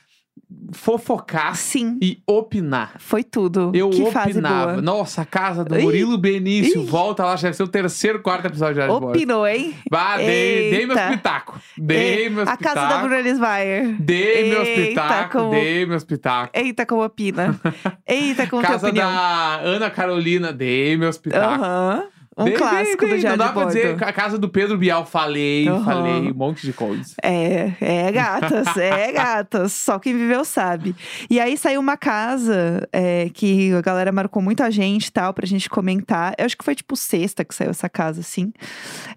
fofocar 0.72 1.56
Sim, 1.56 1.98
e 2.02 2.22
opinar. 2.28 2.94
foi 3.00 3.24
tudo. 3.24 3.72
Eu 3.74 3.90
que 3.90 4.02
opinava. 4.02 4.82
Nossa, 4.82 5.22
a 5.22 5.26
casa 5.26 5.64
do 5.64 5.78
Ih, 5.78 5.82
Murilo 5.82 6.18
Benício. 6.18 6.82
ih. 6.82 6.86
Volta 6.86 7.24
lá, 7.26 7.36
deve 7.36 7.54
ser 7.54 7.64
o 7.64 7.68
terceiro, 7.68 8.20
quarto 8.22 8.46
episódio 8.46 8.82
de. 8.84 8.90
Opinou, 8.90 9.48
hein? 9.48 9.76
Bah, 9.90 10.18
dei, 10.18 10.72
dei 10.72 10.86
meus 10.86 11.00
pitacos. 11.00 11.62
Dei 11.78 12.26
É, 12.26 12.30
meus 12.30 12.48
A 12.50 12.58
casa 12.58 12.88
da. 12.88 12.98
Bruna 13.00 13.22
Lismayer. 13.22 13.96
Dei 14.00 14.50
meus 14.50 14.68
Eita, 14.68 14.88
pitacos, 15.02 15.42
como- 15.42 15.52
dei 15.52 15.86
meus 15.86 16.04
pitacos. 16.04 16.50
Eita, 16.54 16.86
como 16.86 17.04
opina. 17.04 17.60
Eita, 18.08 18.48
como 18.48 18.62
tem 18.62 18.72
Casa 18.72 18.88
opinião. 18.88 19.12
da 19.12 19.56
Ana 19.64 19.90
Carolina, 19.90 20.52
dei 20.54 20.96
meus 20.98 21.18
pitacos. 21.18 21.64
Aham. 21.66 22.04
Um 22.40 22.46
Dei, 22.46 22.54
clássico 22.54 22.98
dei, 23.02 23.10
do 23.10 23.12
dei. 23.12 23.20
Diário 23.20 23.38
Não 23.38 23.46
dá 23.46 23.52
pra 23.52 23.64
Bordo. 23.64 23.76
dizer, 23.76 24.04
a 24.04 24.14
casa 24.14 24.38
do 24.38 24.48
Pedro 24.48 24.78
Bial, 24.78 25.06
falei, 25.06 25.68
Aham. 25.68 25.84
falei, 25.84 26.32
um 26.32 26.34
monte 26.34 26.66
de 26.66 26.72
coisa. 26.74 27.14
É, 27.22 27.74
é 27.82 28.12
gatas, 28.12 28.78
é 28.78 29.12
gatas. 29.14 29.74
Só 29.74 30.00
quem 30.00 30.18
viveu 30.18 30.46
sabe. 30.46 30.96
E 31.30 31.40
aí 31.40 31.58
saiu 31.58 31.82
uma 31.82 31.98
casa 31.98 32.88
é, 32.94 33.30
que 33.34 33.74
a 33.74 33.82
galera 33.82 34.12
marcou 34.12 34.42
muita 34.42 34.72
gente 34.72 35.08
e 35.08 35.12
tal, 35.12 35.34
pra 35.34 35.46
gente 35.46 35.70
comentar. 35.70 36.34
Eu 36.38 36.46
acho 36.46 36.58
que 36.58 36.64
foi 36.64 36.76
tipo 36.76 36.96
sexta 36.96 37.44
que 37.44 37.54
saiu 37.54 37.72
essa 37.72 37.90
casa, 37.90 38.22
assim. 38.22 38.54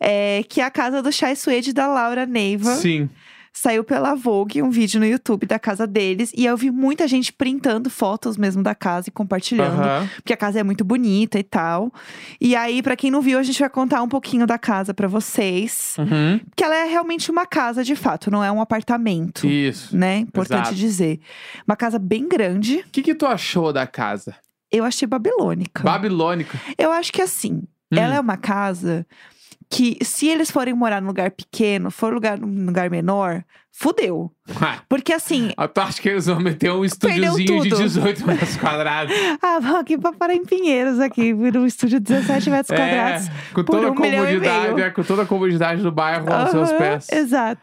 É, 0.00 0.43
que 0.49 0.61
é 0.61 0.64
a 0.64 0.71
casa 0.71 1.02
do 1.02 1.12
Chai 1.12 1.37
Suede 1.37 1.73
da 1.73 1.87
Laura 1.87 2.26
Neiva. 2.26 2.75
Sim. 2.75 3.09
Saiu 3.54 3.85
pela 3.85 4.14
Vogue 4.14 4.62
um 4.62 4.71
vídeo 4.71 4.99
no 4.99 5.04
YouTube 5.06 5.47
da 5.47 5.59
casa 5.59 5.87
deles. 5.87 6.32
E 6.35 6.47
eu 6.47 6.56
vi 6.56 6.71
muita 6.71 7.06
gente 7.06 7.32
printando 7.32 7.90
fotos 7.90 8.37
mesmo 8.38 8.62
da 8.62 8.75
casa 8.75 9.09
e 9.09 9.12
compartilhando. 9.12 9.80
Aham. 9.82 10.09
Porque 10.16 10.32
a 10.32 10.37
casa 10.37 10.59
é 10.61 10.62
muito 10.62 10.82
bonita 10.85 11.38
e 11.38 11.42
tal. 11.42 11.92
E 12.40 12.56
aí, 12.56 12.82
pra 12.82 12.97
quem 12.97 13.11
não 13.11 13.21
viu, 13.21 13.38
a 13.38 13.42
gente 13.42 13.61
vai 13.61 13.68
contar 13.68 14.02
um 14.02 14.09
pouquinho 14.09 14.47
da 14.47 14.59
casa 14.59 14.94
pra 14.94 15.06
vocês. 15.06 15.97
Uhum. 15.99 16.40
Que 16.56 16.64
ela 16.64 16.75
é 16.75 16.85
realmente 16.85 17.30
uma 17.30 17.44
casa, 17.47 17.85
de 17.85 17.94
fato, 17.94 18.30
não 18.30 18.42
é 18.42 18.50
um 18.50 18.61
apartamento. 18.61 19.47
Isso. 19.47 19.94
Né? 19.97 20.18
Importante 20.18 20.61
Exato. 20.68 20.75
dizer. 20.75 21.21
Uma 21.68 21.76
casa 21.76 21.99
bem 21.99 22.26
grande. 22.26 22.78
O 22.78 22.90
que, 22.90 23.02
que 23.02 23.14
tu 23.14 23.26
achou 23.26 23.71
da 23.73 23.87
casa? 23.87 24.35
Eu 24.71 24.82
achei 24.85 25.06
babilônica. 25.06 25.82
Babilônica. 25.82 26.59
Eu 26.78 26.90
acho 26.90 27.12
que 27.12 27.21
assim, 27.21 27.62
Hum. 27.92 27.99
ela 27.99 28.14
é 28.14 28.21
uma 28.21 28.38
casa 28.38 29.06
que, 29.73 29.97
se 30.05 30.29
eles 30.29 30.50
forem 30.50 30.75
morar 30.75 31.00
num 31.00 31.09
lugar 31.09 31.31
pequeno, 31.31 31.91
for 31.91 32.12
lugar, 32.12 32.38
num 32.38 32.67
lugar 32.67 32.91
menor, 32.91 33.43
fudeu. 33.75 34.31
Porque 34.88 35.12
assim, 35.12 35.52
Ah, 35.57 35.67
tu 35.67 35.81
acha 35.81 36.00
que 36.02 36.09
eles 36.09 36.26
vão 36.26 36.38
meter 36.41 36.71
um 36.73 36.85
estúdiozinho 36.85 37.62
de 37.62 37.69
tudo. 37.71 37.83
18 37.83 38.26
metros 38.26 38.57
quadrados? 38.57 39.14
ah, 39.41 39.59
vamos 39.61 39.81
aqui 39.81 39.97
pra 39.97 40.12
parar 40.12 40.35
em 40.35 40.45
Pinheiros, 40.45 40.99
aqui, 41.00 41.33
num 41.33 41.64
estúdio 41.67 41.99
de 42.00 42.12
17 42.12 42.50
metros 42.50 42.76
quadrados. 42.76 43.29
É, 43.29 43.31
com 43.55 43.64
por 43.64 43.76
toda 43.76 43.87
a 43.87 43.91
um 43.91 43.95
e 43.95 43.97
comodidade, 43.97 44.81
é, 44.83 44.91
com 44.91 45.02
toda 45.02 45.23
a 45.23 45.26
comodidade 45.26 45.83
do 45.83 45.91
bairro 45.93 46.31
aos 46.33 46.50
seus 46.50 46.73
pés. 46.73 47.07
Exato. 47.11 47.62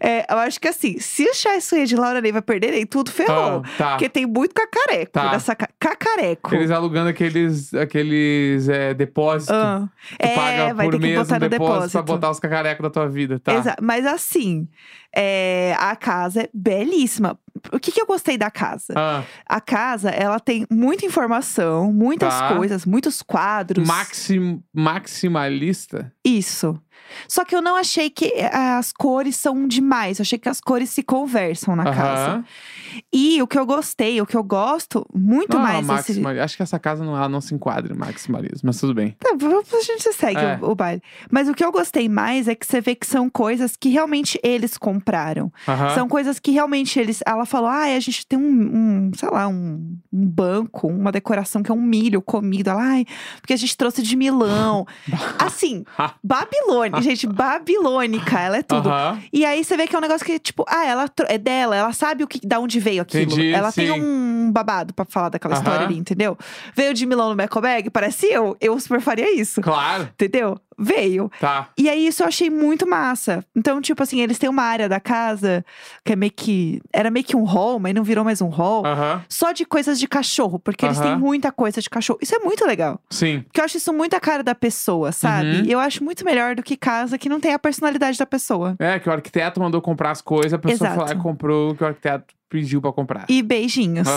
É, 0.00 0.24
eu 0.32 0.38
acho 0.38 0.58
que 0.60 0.68
assim, 0.68 0.98
se 0.98 1.24
o 1.24 1.34
Chai 1.34 1.60
Suede 1.60 1.94
e 1.94 1.98
Laura 1.98 2.20
Neiva 2.20 2.40
perderem 2.40 2.86
tudo, 2.86 3.10
ferrou. 3.10 3.62
Ah, 3.64 3.70
tá. 3.76 3.88
Porque 3.90 4.08
tem 4.08 4.26
muito 4.26 4.54
cacareco 4.54 5.12
Tá. 5.12 5.32
nessa 5.32 5.54
ca... 5.54 5.68
Cacareco. 5.78 6.54
Eles 6.54 6.70
alugando 6.70 7.08
aqueles, 7.10 7.74
aqueles 7.74 8.68
é, 8.68 8.94
depósitos. 8.94 9.54
Ah. 9.54 9.88
Tu 10.18 10.26
é, 10.26 10.34
paga 10.34 10.74
vai 10.74 10.86
por 10.86 10.92
ter 10.92 10.98
que 11.00 11.06
mês 11.06 11.18
botar 11.18 11.36
um 11.36 11.40
no 11.40 11.48
depósito, 11.48 11.74
depósito. 11.74 11.92
pra 11.92 12.02
botar 12.02 12.30
os 12.30 12.40
cacarecos 12.40 12.82
da 12.82 12.90
tua 12.90 13.08
vida, 13.08 13.38
tá? 13.40 13.52
Exa- 13.54 13.76
Mas 13.82 14.06
assim, 14.06 14.68
é, 15.14 15.49
a 15.78 15.94
casa 15.96 16.42
é 16.42 16.50
belíssima. 16.52 17.38
O 17.72 17.78
que, 17.78 17.92
que 17.92 18.00
eu 18.00 18.06
gostei 18.06 18.38
da 18.38 18.50
casa? 18.50 18.94
Ah, 18.96 19.22
A 19.46 19.60
casa, 19.60 20.08
ela 20.10 20.40
tem 20.40 20.66
muita 20.70 21.04
informação, 21.04 21.92
muitas 21.92 22.32
Tá. 22.32 22.56
coisas, 22.56 22.86
muitos 22.86 23.20
quadros. 23.22 23.86
maxim, 23.86 24.62
maximalista? 24.72 26.12
Isso. 26.24 26.80
Só 27.28 27.44
que 27.44 27.54
eu 27.54 27.62
não 27.62 27.76
achei 27.76 28.10
que 28.10 28.26
eh, 28.26 28.50
as 28.54 28.92
cores 28.92 29.36
são 29.36 29.66
demais. 29.66 30.18
Eu 30.18 30.22
achei 30.22 30.38
que 30.38 30.48
as 30.48 30.60
cores 30.60 30.90
se 30.90 31.02
conversam 31.02 31.74
na 31.76 31.84
casa. 31.84 32.30
Aham. 32.32 32.44
E 33.12 33.40
o 33.42 33.46
que 33.46 33.58
eu 33.58 33.64
gostei, 33.64 34.20
o 34.20 34.26
que 34.26 34.36
eu 34.36 34.42
gosto 34.42 35.06
muito 35.14 35.56
Não, 35.56 35.62
mais 35.62 35.78
desse. 35.86 35.92
maximalismo. 35.92 36.44
Acho 36.44 36.56
que 36.56 36.62
essa 36.62 36.78
casa 36.78 37.04
não, 37.04 37.16
ela 37.16 37.28
não 37.28 37.40
se 37.40 37.54
enquadra 37.54 37.94
maximalismo, 37.94 38.60
mas 38.64 38.78
tudo 38.80 38.94
bem. 38.94 39.16
Tá, 39.18 39.30
a 39.30 39.82
gente 39.82 40.12
segue 40.12 40.40
É. 40.40 40.58
o, 40.60 40.70
o 40.70 40.74
baile. 40.74 41.02
Mas 41.30 41.48
o 41.48 41.54
que 41.54 41.64
eu 41.64 41.70
gostei 41.70 42.08
mais 42.08 42.48
é 42.48 42.54
que 42.54 42.66
você 42.66 42.80
vê 42.80 42.94
que 42.94 43.06
são 43.06 43.30
coisas 43.30 43.76
que 43.76 43.88
realmente 43.90 44.38
eles 44.42 44.76
compraram. 44.76 45.52
Aham. 45.68 45.94
São 45.94 46.08
coisas 46.08 46.38
que 46.38 46.50
realmente 46.50 46.98
eles. 46.98 47.22
Ela 47.26 47.44
falou: 47.46 47.68
ah, 47.68 47.84
a 47.84 48.00
gente 48.00 48.26
tem 48.26 48.38
um, 48.38 48.42
um, 48.42 49.10
sei 49.14 49.30
lá, 49.30 49.46
um, 49.46 49.96
um 50.12 50.26
banco, 50.26 50.88
uma 50.88 51.12
decoração 51.12 51.62
que 51.62 51.70
é 51.70 51.74
um 51.74 51.80
milho 51.80 52.20
comido. 52.20 52.70
Ela, 52.70 52.82
ai, 52.82 53.06
porque 53.40 53.52
a 53.52 53.56
gente 53.56 53.76
trouxe 53.76 54.02
de 54.02 54.16
Milão. 54.16 54.86
assim, 55.38 55.84
Babilônia, 56.22 56.99
gente, 57.04 57.26
babilônica, 57.26 58.38
ela 58.38 58.58
é 58.58 58.62
tudo. 58.62 58.90
E 59.32 59.44
aí 59.44 59.64
você 59.64 59.76
vê 59.76 59.86
que 59.86 59.94
é 59.94 59.98
um 59.98 60.02
negócio 60.02 60.24
que, 60.24 60.38
tipo, 60.38 60.64
ah, 60.68 60.84
ela 60.84 61.10
é 61.28 61.38
dela, 61.38 61.76
ela 61.76 61.92
sabe 61.92 62.24
o 62.24 62.28
que, 62.28 62.46
da 62.46 62.58
onde 62.58 62.78
veio 62.78 63.02
aquilo. 63.02 63.24
Entendi, 63.24 63.52
ela 63.52 63.72
tem 63.72 63.86
sim. 63.86 64.00
um 64.00 64.50
babado 64.52 64.92
pra 64.94 65.04
falar 65.04 65.30
daquela 65.30 65.54
história 65.54 65.86
ali, 65.86 65.96
entendeu? 65.96 66.36
Veio 66.74 66.94
de 66.94 67.06
Milão 67.06 67.30
no 67.30 67.34
Mecobag, 67.34 67.90
parece 67.90 68.26
eu, 68.26 68.56
eu 68.60 68.78
super 68.78 69.00
faria 69.00 69.34
isso. 69.34 69.60
Claro. 69.60 70.04
Entendeu? 70.14 70.58
Veio. 70.80 71.30
Tá. 71.38 71.68
E 71.76 71.88
aí, 71.88 72.06
isso 72.06 72.22
eu 72.22 72.26
achei 72.26 72.48
muito 72.48 72.88
massa. 72.88 73.44
Então, 73.54 73.80
tipo 73.80 74.02
assim, 74.02 74.20
eles 74.20 74.38
têm 74.38 74.48
uma 74.48 74.62
área 74.62 74.88
da 74.88 74.98
casa 74.98 75.64
que 76.04 76.14
é 76.14 76.16
meio 76.16 76.32
que. 76.32 76.80
Era 76.92 77.10
meio 77.10 77.24
que 77.24 77.36
um 77.36 77.44
hall, 77.44 77.78
mas 77.78 77.94
não 77.94 78.02
virou 78.02 78.24
mais 78.24 78.40
um 78.40 78.48
hall. 78.48 78.84
Só 79.28 79.52
de 79.52 79.64
coisas 79.64 79.98
de 79.98 80.08
cachorro, 80.08 80.58
porque 80.58 80.86
eles 80.86 80.98
têm 80.98 81.16
muita 81.16 81.52
coisa 81.52 81.80
de 81.80 81.90
cachorro. 81.90 82.18
Isso 82.22 82.34
é 82.34 82.38
muito 82.38 82.64
legal. 82.64 83.00
Sim. 83.10 83.42
Porque 83.42 83.60
eu 83.60 83.64
acho 83.64 83.76
isso 83.76 83.92
muito 83.92 84.14
a 84.14 84.20
cara 84.20 84.42
da 84.42 84.54
pessoa, 84.54 85.12
sabe? 85.12 85.60
Uhum. 85.60 85.64
Eu 85.66 85.78
acho 85.78 86.02
muito 86.02 86.24
melhor 86.24 86.54
do 86.54 86.62
que 86.62 86.76
casa 86.76 87.18
que 87.18 87.28
não 87.28 87.40
tem 87.40 87.52
a 87.52 87.58
personalidade 87.58 88.18
da 88.18 88.26
pessoa. 88.26 88.74
É, 88.78 88.98
que 88.98 89.08
o 89.08 89.12
arquiteto 89.12 89.60
mandou 89.60 89.82
comprar 89.82 90.10
as 90.10 90.22
coisas, 90.22 90.54
a 90.54 90.58
pessoa 90.58 90.94
lá 90.94 91.12
e 91.12 91.16
comprou 91.16 91.72
o 91.72 91.74
que 91.74 91.84
o 91.84 91.86
arquiteto 91.86 92.34
pediu 92.48 92.80
pra 92.80 92.92
comprar. 92.92 93.26
E 93.28 93.42
beijinhos. 93.42 94.08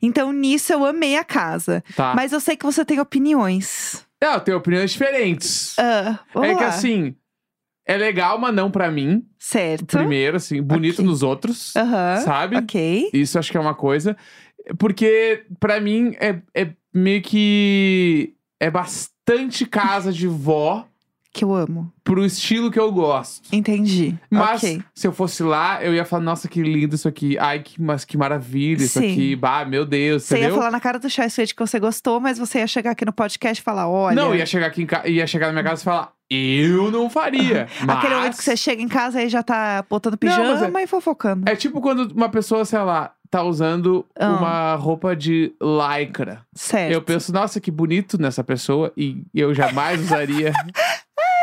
Então, 0.00 0.32
nisso 0.32 0.72
eu 0.72 0.84
amei 0.84 1.16
a 1.16 1.24
casa. 1.24 1.84
Tá. 1.94 2.14
Mas 2.14 2.32
eu 2.32 2.40
sei 2.40 2.56
que 2.56 2.64
você 2.64 2.84
tem 2.84 3.00
opiniões. 3.00 4.05
É, 4.22 4.34
eu 4.34 4.40
tenho 4.40 4.56
opiniões 4.58 4.92
diferentes. 4.92 5.78
Ah, 5.78 6.20
vamos 6.32 6.48
é 6.50 6.54
que 6.54 6.62
lá. 6.62 6.68
assim, 6.68 7.14
é 7.86 7.96
legal, 7.96 8.38
mas 8.38 8.54
não 8.54 8.70
pra 8.70 8.90
mim. 8.90 9.26
Certo. 9.38 9.96
Primeiro, 9.98 10.36
assim, 10.38 10.62
bonito 10.62 10.96
Ok. 11.00 11.04
nos 11.04 11.22
outros. 11.22 11.74
Aham. 11.76 12.16
Sabe? 12.24 12.56
Ok. 12.56 13.10
Isso 13.12 13.38
acho 13.38 13.50
que 13.50 13.56
é 13.56 13.60
uma 13.60 13.74
coisa. 13.74 14.16
Porque, 14.78 15.44
pra 15.60 15.80
mim, 15.80 16.16
é, 16.18 16.40
é 16.54 16.70
meio 16.92 17.22
que. 17.22 18.34
É 18.58 18.70
bastante 18.70 19.66
casa 19.66 20.10
de 20.10 20.26
vó 20.26 20.86
Que 21.36 21.44
eu 21.44 21.54
amo. 21.54 21.92
pro 22.02 22.24
estilo 22.24 22.70
que 22.70 22.80
eu 22.80 22.90
gosto. 22.90 23.46
Entendi. 23.52 24.14
Mas 24.30 24.62
ok. 24.62 24.82
se 24.94 25.06
eu 25.06 25.12
fosse 25.12 25.42
lá, 25.42 25.82
eu 25.84 25.94
ia 25.94 26.04
falar, 26.04 26.22
nossa, 26.22 26.48
que 26.48 26.62
lindo 26.62 26.94
isso 26.94 27.06
aqui. 27.06 27.36
Ai, 27.38 27.58
que, 27.60 27.80
mas 27.82 28.04
que 28.06 28.16
maravilha 28.16 28.82
isso 28.82 28.98
Sim. 28.98 29.12
aqui. 29.12 29.36
Bah, 29.36 29.64
meu 29.66 29.84
Deus, 29.84 30.22
Você 30.22 30.34
ia 30.36 30.38
entendeu? 30.40 30.56
falar 30.56 30.70
na 30.70 30.80
cara 30.80 30.98
do 30.98 31.10
Chai 31.10 31.28
Suede 31.28 31.54
que 31.54 31.60
você 31.60 31.78
gostou, 31.78 32.18
mas 32.20 32.38
você 32.38 32.60
ia 32.60 32.66
chegar 32.66 32.92
aqui 32.92 33.04
no 33.04 33.12
podcast 33.12 33.60
e 33.60 33.64
falar: 33.64 33.86
olha. 33.88 34.14
Não, 34.16 34.34
ia 34.34 34.46
chegar 34.46 34.68
aqui 34.68 34.82
em 34.82 34.86
ca... 34.86 35.06
ia 35.06 35.26
chegar 35.26 35.48
na 35.48 35.52
minha 35.52 35.64
casa 35.64 35.82
e 35.82 35.84
falar, 35.84 36.12
eu 36.30 36.90
não 36.90 37.10
faria. 37.10 37.66
mas... 37.84 37.96
Aquele 37.98 38.14
momento 38.14 38.36
que 38.38 38.44
você 38.44 38.56
chega 38.56 38.80
em 38.80 38.88
casa 38.88 39.22
e 39.22 39.28
já 39.28 39.42
tá 39.42 39.84
botando 39.90 40.16
mas 40.22 40.34
pijama 40.34 40.82
e 40.82 40.86
fofocando. 40.86 41.48
É 41.50 41.54
tipo 41.54 41.80
quando 41.82 42.10
uma 42.12 42.28
pessoa, 42.30 42.64
sei 42.64 42.78
lá, 42.78 43.12
tá 43.30 43.42
usando 43.42 44.06
Ah. 44.18 44.28
uma 44.30 44.74
roupa 44.76 45.14
de 45.14 45.52
lycra. 45.60 46.40
Certo. 46.54 46.92
Eu 46.92 47.02
penso, 47.02 47.32
nossa, 47.32 47.60
que 47.60 47.70
bonito 47.70 48.16
nessa 48.18 48.42
pessoa 48.42 48.90
e 48.96 49.22
eu 49.34 49.52
jamais 49.52 50.00
usaria. 50.00 50.52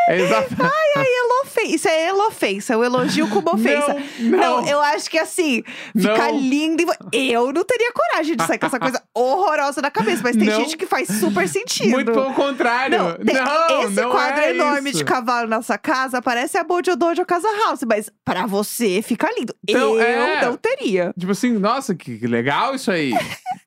é 0.10 0.20
exato. 0.22 0.56
Ai, 0.62 1.06
elofe... 1.06 1.62
Isso 1.74 1.88
é 1.88 2.08
elofensa, 2.10 2.74
é 2.74 2.78
o 2.78 2.84
elogio 2.84 3.28
como 3.30 3.54
ofensa. 3.54 3.96
Não, 4.20 4.62
não. 4.62 4.68
eu 4.68 4.80
acho 4.82 5.10
que 5.10 5.18
assim, 5.18 5.64
ficar 5.96 6.30
Não. 6.32 6.40
lindo. 6.40 6.84
e 7.12 7.32
Eu 7.32 7.52
não 7.54 7.64
teria 7.64 7.92
coragem 7.92 8.36
de 8.36 8.46
sair 8.46 8.60
com 8.60 8.66
essa 8.66 8.80
coisa 8.80 9.02
horrorosa 9.14 9.82
na 9.82 9.90
cabeça, 9.90 10.22
mas 10.24 10.36
tem 10.36 10.46
Não. 10.48 10.60
gente 10.60 10.76
que 10.78 10.86
faz 10.86 11.08
super 11.08 11.48
sentido. 11.48 11.90
Muito 11.90 12.12
pelo 12.12 12.34
contrário. 12.34 12.98
Não, 12.98 13.14
tem- 13.16 13.36
não, 13.36 13.84
esse 13.84 14.02
não 14.02 14.12
quadro 14.12 14.42
é 14.42 14.50
enorme 14.52 14.90
isso. 14.90 15.00
de 15.00 15.06
cavalo 15.06 15.48
na 15.48 15.62
sua 15.62 15.78
casa 15.78 16.22
parece 16.22 16.58
a 16.58 16.64
Bojo 16.64 16.96
Dojo 16.96 17.26
Casa 17.26 17.48
House, 17.66 17.84
mas 17.88 18.10
pra 18.26 18.46
você 18.46 19.02
fica 19.02 19.30
lindo. 19.38 19.56
Então, 19.68 19.96
eu 19.96 20.02
é. 20.02 20.46
não 20.46 20.58
teria. 20.58 21.14
Tipo 21.18 21.32
assim, 21.32 21.52
nossa, 21.54 21.96
que 21.96 22.18
legal 22.28 22.76
isso 22.76 22.92
aí. 22.92 23.14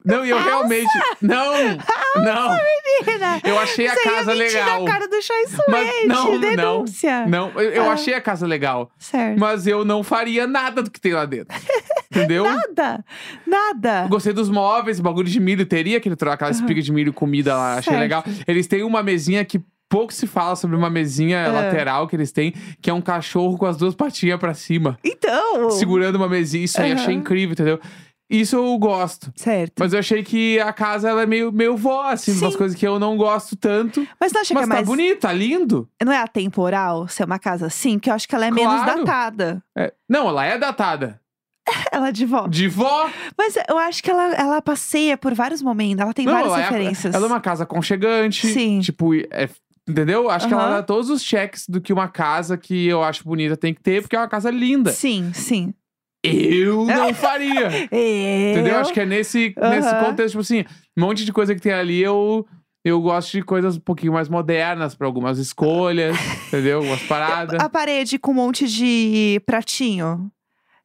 Não, 0.06 0.24
e 0.24 0.30
eu 0.30 0.40
realmente. 0.42 0.88
Não! 1.20 1.52
Não! 2.16 2.56
Menina, 3.04 3.40
Eu 3.44 3.58
achei 3.58 3.86
a 3.88 3.94
você 3.94 4.02
casa 4.02 4.32
ia 4.34 4.38
mentir 4.42 4.58
legal. 4.60 4.84
na 4.84 4.90
cara 4.90 5.08
do 5.08 5.20
Chai 5.20 5.42
Mas 5.68 5.86
Suede, 5.90 6.06
não, 6.06 6.32
não, 6.32 6.40
denúncia. 6.40 7.26
Não, 7.26 7.50
eu, 7.56 7.70
eu 7.72 7.90
Ah. 7.90 7.92
achei 7.92 8.14
a 8.14 8.20
casa 8.20 8.46
legal. 8.46 8.90
Certo. 8.98 9.38
Mas 9.38 9.66
eu 9.66 9.84
não 9.84 10.02
faria 10.02 10.46
nada 10.46 10.82
do 10.82 10.90
que 10.90 10.98
tem 11.00 11.12
lá 11.12 11.26
dentro. 11.26 11.54
Entendeu? 12.10 12.44
Nada, 12.44 13.04
nada. 13.46 14.06
Gostei 14.08 14.32
dos 14.32 14.48
móveis, 14.48 14.98
bagulho 15.00 15.28
de 15.28 15.40
milho. 15.40 15.66
Teria 15.66 15.98
aquele 15.98 16.16
troço, 16.16 16.34
aquela 16.34 16.50
espiga 16.50 16.80
de 16.80 16.90
milho 16.92 17.12
comida 17.12 17.54
lá. 17.56 17.74
Achei 17.74 17.90
Certo. 17.92 18.00
legal. 18.00 18.24
Eles 18.46 18.66
têm 18.66 18.82
uma 18.82 19.02
mesinha 19.02 19.44
que 19.44 19.60
pouco 19.88 20.12
se 20.12 20.26
fala 20.26 20.56
sobre 20.56 20.76
uma 20.76 20.88
mesinha 20.90 21.38
É. 21.38 21.48
lateral 21.48 22.08
que 22.08 22.16
eles 22.16 22.32
têm, 22.32 22.52
que 22.80 22.88
é 22.90 22.92
um 22.94 23.00
cachorro 23.00 23.56
com 23.58 23.66
as 23.66 23.76
duas 23.76 23.94
patinhas 23.94 24.38
pra 24.40 24.52
cima, 24.54 24.98
Então. 25.04 25.70
segurando 25.70 26.16
uma 26.16 26.28
mesinha. 26.28 26.64
Isso 26.64 26.80
aí 26.80 26.92
achei 26.92 27.14
incrível, 27.14 27.52
entendeu? 27.52 27.78
Isso 28.28 28.56
eu 28.56 28.76
gosto. 28.78 29.32
Certo. 29.36 29.74
Mas 29.78 29.92
eu 29.92 30.00
achei 30.00 30.22
que 30.24 30.58
a 30.58 30.72
casa 30.72 31.08
ela 31.08 31.22
é 31.22 31.26
meio, 31.26 31.52
meio 31.52 31.76
vó, 31.76 32.10
assim, 32.10 32.32
Sim. 32.32 32.44
umas 32.44 32.56
coisas 32.56 32.76
que 32.76 32.86
eu 32.86 32.98
não 32.98 33.16
gosto 33.16 33.54
tanto. 33.54 34.06
Mas 34.20 34.32
não 34.32 34.40
acha 34.40 34.52
Mas 34.52 34.64
que 34.64 34.68
é 34.68 34.68
tá 34.68 34.74
mais. 34.74 34.86
bonito, 34.86 35.20
tá 35.20 35.32
lindo. 35.32 35.88
Não 36.04 36.12
é 36.12 36.18
atemporal 36.18 37.06
ser 37.06 37.24
uma 37.24 37.38
casa 37.38 37.66
assim? 37.66 37.94
Porque 37.98 38.10
eu 38.10 38.14
acho 38.14 38.26
que 38.28 38.34
ela 38.34 38.46
é 38.46 38.50
menos 38.50 38.82
Claro. 38.82 39.04
datada. 39.04 39.62
É, 39.76 39.92
Não, 40.08 40.28
ela 40.28 40.44
é 40.44 40.58
datada. 40.58 41.20
Ela 41.90 42.10
é 42.10 42.12
de 42.12 42.24
vó. 42.24 42.46
De 42.46 42.68
vó. 42.68 43.10
Mas 43.36 43.54
eu 43.68 43.76
acho 43.76 44.00
que 44.00 44.08
ela, 44.08 44.32
ela 44.34 44.62
passeia 44.62 45.16
por 45.18 45.34
vários 45.34 45.60
momentos. 45.60 46.00
Ela 46.00 46.12
tem 46.14 46.24
não, 46.24 46.32
várias 46.32 46.52
ela 46.52 46.62
referências. 46.62 47.12
É, 47.12 47.16
ela 47.16 47.26
é 47.26 47.28
uma 47.28 47.40
casa 47.40 47.64
aconchegante. 47.64 48.46
Sim. 48.46 48.78
Tipo, 48.80 49.12
é- 49.14 49.48
entendeu? 49.88 50.30
Acho 50.30 50.46
que 50.46 50.54
ela 50.54 50.68
dá 50.70 50.82
todos 50.84 51.10
os 51.10 51.22
checks 51.24 51.64
do 51.68 51.80
que 51.80 51.92
uma 51.92 52.06
casa 52.06 52.56
que 52.56 52.86
eu 52.86 53.02
acho 53.02 53.24
bonita 53.24 53.56
tem 53.56 53.74
que 53.74 53.80
ter, 53.80 54.00
porque 54.00 54.14
é 54.14 54.18
uma 54.20 54.28
casa 54.28 54.48
linda. 54.48 54.92
Sim, 54.92 55.32
sim. 55.34 55.74
Eu 56.22 56.84
não 56.84 57.12
faria. 57.14 57.88
Eu... 57.90 58.52
Entendeu? 58.52 58.78
Acho 58.78 58.92
que 58.92 59.00
é 59.00 59.06
nesse, 59.06 59.54
nesse 59.56 59.94
contexto, 60.04 60.30
tipo 60.32 60.40
assim, 60.40 60.64
um 60.96 61.00
monte 61.00 61.24
de 61.24 61.32
coisa 61.32 61.54
que 61.54 61.60
tem 61.60 61.72
ali, 61.72 62.02
eu, 62.02 62.46
eu 62.84 63.00
gosto 63.00 63.32
de 63.32 63.42
coisas 63.42 63.76
um 63.76 63.80
pouquinho 63.80 64.12
mais 64.12 64.28
modernas 64.28 64.94
pra 64.94 65.06
algumas 65.06 65.38
escolhas, 65.38 66.16
entendeu? 66.48 66.78
Algumas 66.78 67.02
paradas. 67.06 67.60
A 67.60 67.68
parede 67.68 68.18
com 68.18 68.30
um 68.30 68.34
monte 68.34 68.66
de 68.66 69.40
pratinho. 69.46 70.30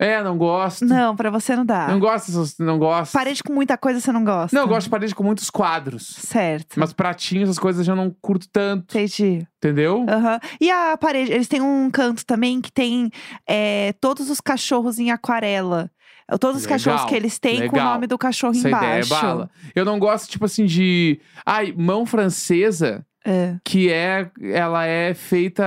É, 0.04 0.24
não 0.24 0.36
gosto. 0.36 0.84
Não, 0.84 1.16
pra 1.16 1.30
você 1.30 1.56
não 1.56 1.64
dá. 1.64 1.88
Não 1.88 2.00
gosto, 2.00 2.32
não 2.64 2.80
gosto. 2.80 3.14
Parede 3.14 3.44
com 3.44 3.54
muita 3.54 3.78
coisa 3.78 4.00
você 4.00 4.12
não 4.12 4.24
gosta. 4.24 4.56
Não, 4.56 4.64
eu 4.64 4.68
gosto 4.68 4.86
de 4.86 4.90
parede 4.90 5.14
com 5.14 5.24
muitos 5.24 5.50
quadros. 5.52 6.08
Certo. 6.18 6.80
Mas 6.80 6.92
pratinhos, 6.92 7.50
essas 7.50 7.60
coisas 7.60 7.88
eu 7.88 7.96
não 7.96 8.10
curto 8.20 8.48
tanto, 8.52 8.98
Entendi. 8.98 9.46
entendeu? 9.58 10.04
Aham. 10.10 10.40
E 10.60 10.72
a 10.72 10.98
parede, 10.98 11.32
eles 11.32 11.48
têm 11.48 11.62
um 11.62 11.92
canto 11.92 12.26
também 12.26 12.60
que 12.60 12.72
tem 12.72 13.12
é, 13.48 13.94
todos 14.02 14.30
os 14.32 14.42
cachorros 14.42 14.98
em 14.98 15.12
aquarela. 15.12 15.92
Todos 16.40 16.58
os 16.62 16.64
Legal, 16.64 16.80
cachorros 16.80 17.06
que 17.10 17.16
eles 17.16 17.38
têm 17.38 17.68
com 17.68 17.76
o 17.76 17.80
legal. 17.80 17.94
nome 17.94 18.08
do 18.08 18.18
cachorro 18.18 18.54
Essa 18.54 18.70
ideia 18.70 18.84
é 18.94 19.02
embaixo. 19.02 19.26
bala. 19.26 19.50
Eu 19.76 19.84
não 19.84 20.00
gosto, 20.00 20.30
tipo 20.32 20.46
assim, 20.46 20.66
de. 20.66 21.20
Ai, 21.46 21.74
mão 21.78 22.06
francesa, 22.06 23.06
É. 23.26 23.58
que 23.66 23.92
é. 23.92 24.32
Ela 24.42 24.86
é 24.86 25.14
feita 25.14 25.64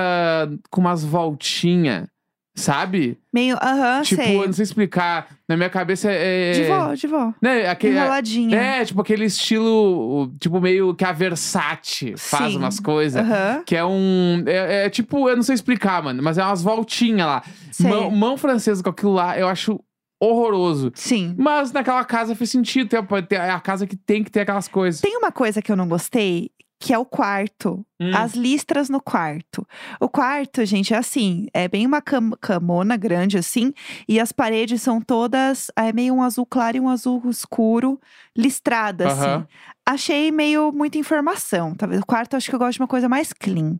com 0.70 0.80
umas 0.80 1.04
voltinhas, 1.04 2.06
sabe? 2.54 3.18
Meio, 3.32 3.56
aham, 3.60 4.02
tipo, 4.02 4.22
sei. 4.22 4.36
eu 4.36 4.46
não 4.46 4.52
sei 4.52 4.62
explicar. 4.62 5.28
Na 5.48 5.56
minha 5.56 5.68
cabeça 5.68 6.10
é. 6.10 6.52
De 6.52 6.62
vó, 6.64 6.94
de 6.94 7.06
vó. 7.06 7.34
Né, 7.42 7.68
aquele, 7.68 7.98
Enroladinha. 7.98 8.56
é, 8.56 8.84
tipo 8.84 9.00
aquele 9.00 9.24
estilo, 9.24 10.32
tipo, 10.40 10.60
meio 10.60 10.94
que 10.94 11.04
a 11.04 11.12
Versace 11.12 12.14
faz 12.16 12.52
Sim. 12.52 12.58
umas 12.58 12.80
coisas. 12.80 13.20
Aham. 13.20 13.62
Que 13.66 13.76
é 13.76 13.84
um. 13.84 14.42
É, 14.46 14.86
é 14.86 14.90
tipo, 14.90 15.28
eu 15.28 15.36
não 15.36 15.42
sei 15.42 15.54
explicar, 15.54 16.02
mano, 16.02 16.22
mas 16.22 16.38
é 16.38 16.44
umas 16.44 16.62
voltinhas 16.62 17.26
lá. 17.26 17.42
Mão, 17.80 18.10
mão 18.10 18.36
francesa 18.36 18.82
com 18.82 18.90
aquilo 18.90 19.12
lá, 19.12 19.38
eu 19.38 19.48
acho 19.48 19.80
horroroso. 20.20 20.92
Sim. 20.94 21.34
Mas 21.36 21.72
naquela 21.72 22.04
casa 22.04 22.34
fez 22.34 22.50
sentido. 22.50 22.96
É 23.30 23.50
a 23.50 23.60
casa 23.60 23.86
que 23.86 23.96
tem 23.96 24.22
que 24.22 24.30
ter 24.30 24.40
aquelas 24.40 24.68
coisas. 24.68 25.00
Tem 25.00 25.16
uma 25.16 25.32
coisa 25.32 25.60
que 25.60 25.70
eu 25.70 25.76
não 25.76 25.88
gostei, 25.88 26.50
que 26.84 26.92
é 26.92 26.98
o 26.98 27.04
quarto. 27.06 27.82
Hum. 27.98 28.10
As 28.14 28.34
listras 28.34 28.90
no 28.90 29.00
quarto. 29.00 29.66
O 29.98 30.06
quarto, 30.06 30.62
gente, 30.66 30.92
é 30.92 30.98
assim, 30.98 31.46
é 31.54 31.66
bem 31.66 31.86
uma 31.86 32.02
cam 32.02 32.32
camona 32.38 32.94
grande 32.94 33.38
assim, 33.38 33.72
e 34.06 34.20
as 34.20 34.32
paredes 34.32 34.82
são 34.82 35.00
todas 35.00 35.68
é 35.74 35.90
meio 35.94 36.12
um 36.14 36.22
azul 36.22 36.44
claro 36.44 36.76
e 36.76 36.80
um 36.80 36.88
azul 36.90 37.22
escuro, 37.30 37.98
listrada 38.36 39.06
assim. 39.06 39.24
Aham. 39.24 39.48
Achei 39.86 40.30
meio 40.30 40.72
muita 40.72 40.98
informação. 40.98 41.74
Talvez 41.74 42.02
o 42.02 42.06
quarto, 42.06 42.36
acho 42.36 42.50
que 42.50 42.54
eu 42.54 42.58
gosto 42.58 42.74
de 42.76 42.82
uma 42.82 42.88
coisa 42.88 43.08
mais 43.08 43.32
clean, 43.32 43.78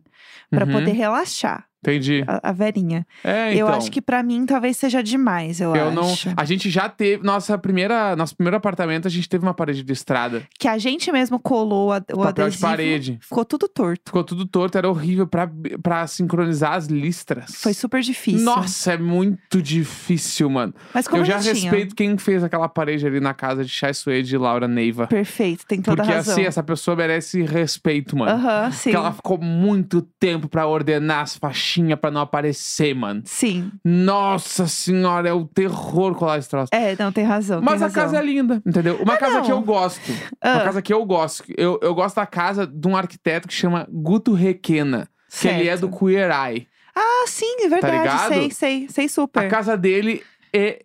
pra 0.49 0.65
Uhum. 0.65 0.71
poder 0.71 0.93
relaxar. 0.93 1.65
Entendi. 1.87 2.23
A, 2.27 2.49
a 2.49 2.51
Verinha. 2.51 3.05
É, 3.23 3.53
então. 3.53 3.67
Eu 3.67 3.73
acho 3.73 3.91
que 3.91 4.01
pra 4.01 4.23
mim 4.23 4.45
talvez 4.45 4.77
seja 4.77 5.01
demais, 5.03 5.59
eu, 5.61 5.75
Eu 5.75 5.91
não. 5.91 6.11
acho. 6.11 6.33
A 6.35 6.45
gente 6.45 6.69
já 6.69 6.89
teve. 6.89 7.23
Nossa 7.23 7.57
primeira, 7.57 8.15
nosso 8.15 8.35
primeiro 8.35 8.57
apartamento, 8.57 9.07
a 9.07 9.11
gente 9.11 9.27
teve 9.29 9.45
uma 9.45 9.53
parede 9.53 9.83
de 9.83 9.93
estrada. 9.93 10.43
Que 10.59 10.67
a 10.67 10.77
gente 10.77 11.11
mesmo 11.11 11.39
colou 11.39 11.91
a- 11.93 11.97
o 12.13 12.17
papel 12.17 12.33
de 12.33 12.41
adesivo. 12.41 12.61
parede. 12.61 13.17
Ficou 13.21 13.45
tudo 13.45 13.67
torto. 13.67 14.01
Ficou 14.07 14.23
tudo 14.23 14.45
torto, 14.45 14.77
era 14.77 14.89
horrível 14.89 15.27
pra, 15.27 15.49
pra 15.81 16.07
sincronizar 16.07 16.73
as 16.73 16.87
listras. 16.87 17.55
Foi 17.61 17.73
super 17.73 18.01
difícil. 18.01 18.43
Nossa, 18.45 18.93
é 18.93 18.97
muito 18.97 19.61
difícil, 19.61 20.49
mano. 20.49 20.73
Mas 20.93 21.07
como 21.07 21.21
eu 21.21 21.25
já 21.25 21.39
tinha- 21.39 21.53
respeito 21.53 21.95
quem 21.95 22.17
fez 22.17 22.43
aquela 22.43 22.67
parede 22.67 23.05
ali 23.05 23.19
na 23.19 23.33
casa 23.33 23.63
de 23.63 23.69
Chai 23.69 23.93
Suede 23.93 24.35
e 24.35 24.37
Laura 24.37 24.67
Neiva. 24.67 25.07
Perfeito, 25.07 25.65
tem 25.67 25.81
toda 25.81 25.97
Porque 25.97 26.11
a 26.11 26.15
razão. 26.17 26.33
assim, 26.33 26.43
essa 26.43 26.63
pessoa 26.63 26.95
merece 26.97 27.43
respeito, 27.43 28.17
mano. 28.17 28.31
Aham, 28.31 28.71
sim. 28.71 28.83
Porque 28.91 28.95
ela 28.95 29.11
ficou 29.11 29.37
muito 29.37 30.01
tempo 30.19 30.47
pra 30.47 30.67
ordenar 30.67 31.21
as 31.21 31.37
faixinhas 31.75 31.99
pra 31.99 32.09
não 32.11 32.21
aparecer, 32.21 32.95
mano. 32.95 33.21
Sim. 33.25 33.71
Nossa 33.83 34.67
senhora, 34.67 35.27
é 35.29 35.33
o 35.33 35.45
terror 35.45 36.15
colar 36.15 36.37
esse 36.37 36.49
troço. 36.49 36.69
É, 36.73 36.95
não, 36.97 37.11
tem 37.11 37.23
razão. 37.25 37.61
Mas 37.61 37.75
tem 37.79 37.83
a 37.83 37.87
razão. 37.87 38.03
casa 38.03 38.17
é 38.17 38.25
linda, 38.25 38.61
entendeu? 38.65 38.95
Uma 39.01 39.13
Ah, 39.13 39.17
casa 39.17 39.41
que 39.41 39.49
não. 39.49 39.57
eu 39.57 39.61
gosto. 39.61 40.11
Ah. 40.41 40.53
Uma 40.53 40.63
casa 40.63 40.81
que 40.81 40.93
eu 40.93 41.05
gosto. 41.05 41.43
Eu, 41.57 41.79
eu 41.81 41.93
gosto 41.93 42.15
da 42.15 42.25
casa 42.25 42.65
de 42.65 42.87
um 42.87 42.95
arquiteto 42.95 43.47
que 43.47 43.53
chama 43.53 43.87
Guto 43.91 44.33
Requena. 44.33 45.07
Que 45.41 45.47
ele 45.49 45.67
é 45.67 45.75
do 45.75 45.87
Certo. 45.89 45.99
Queer 46.05 46.31
Eye. 46.31 46.67
Ah, 46.95 47.25
sim, 47.27 47.57
é 47.65 47.67
verdade. 47.67 47.97
ligado? 47.97 48.27
sei, 48.29 48.51
sei, 48.51 48.87
sei 48.89 49.09
super. 49.09 49.45
A 49.45 49.49
casa 49.49 49.75
dele 49.75 50.23
é 50.53 50.83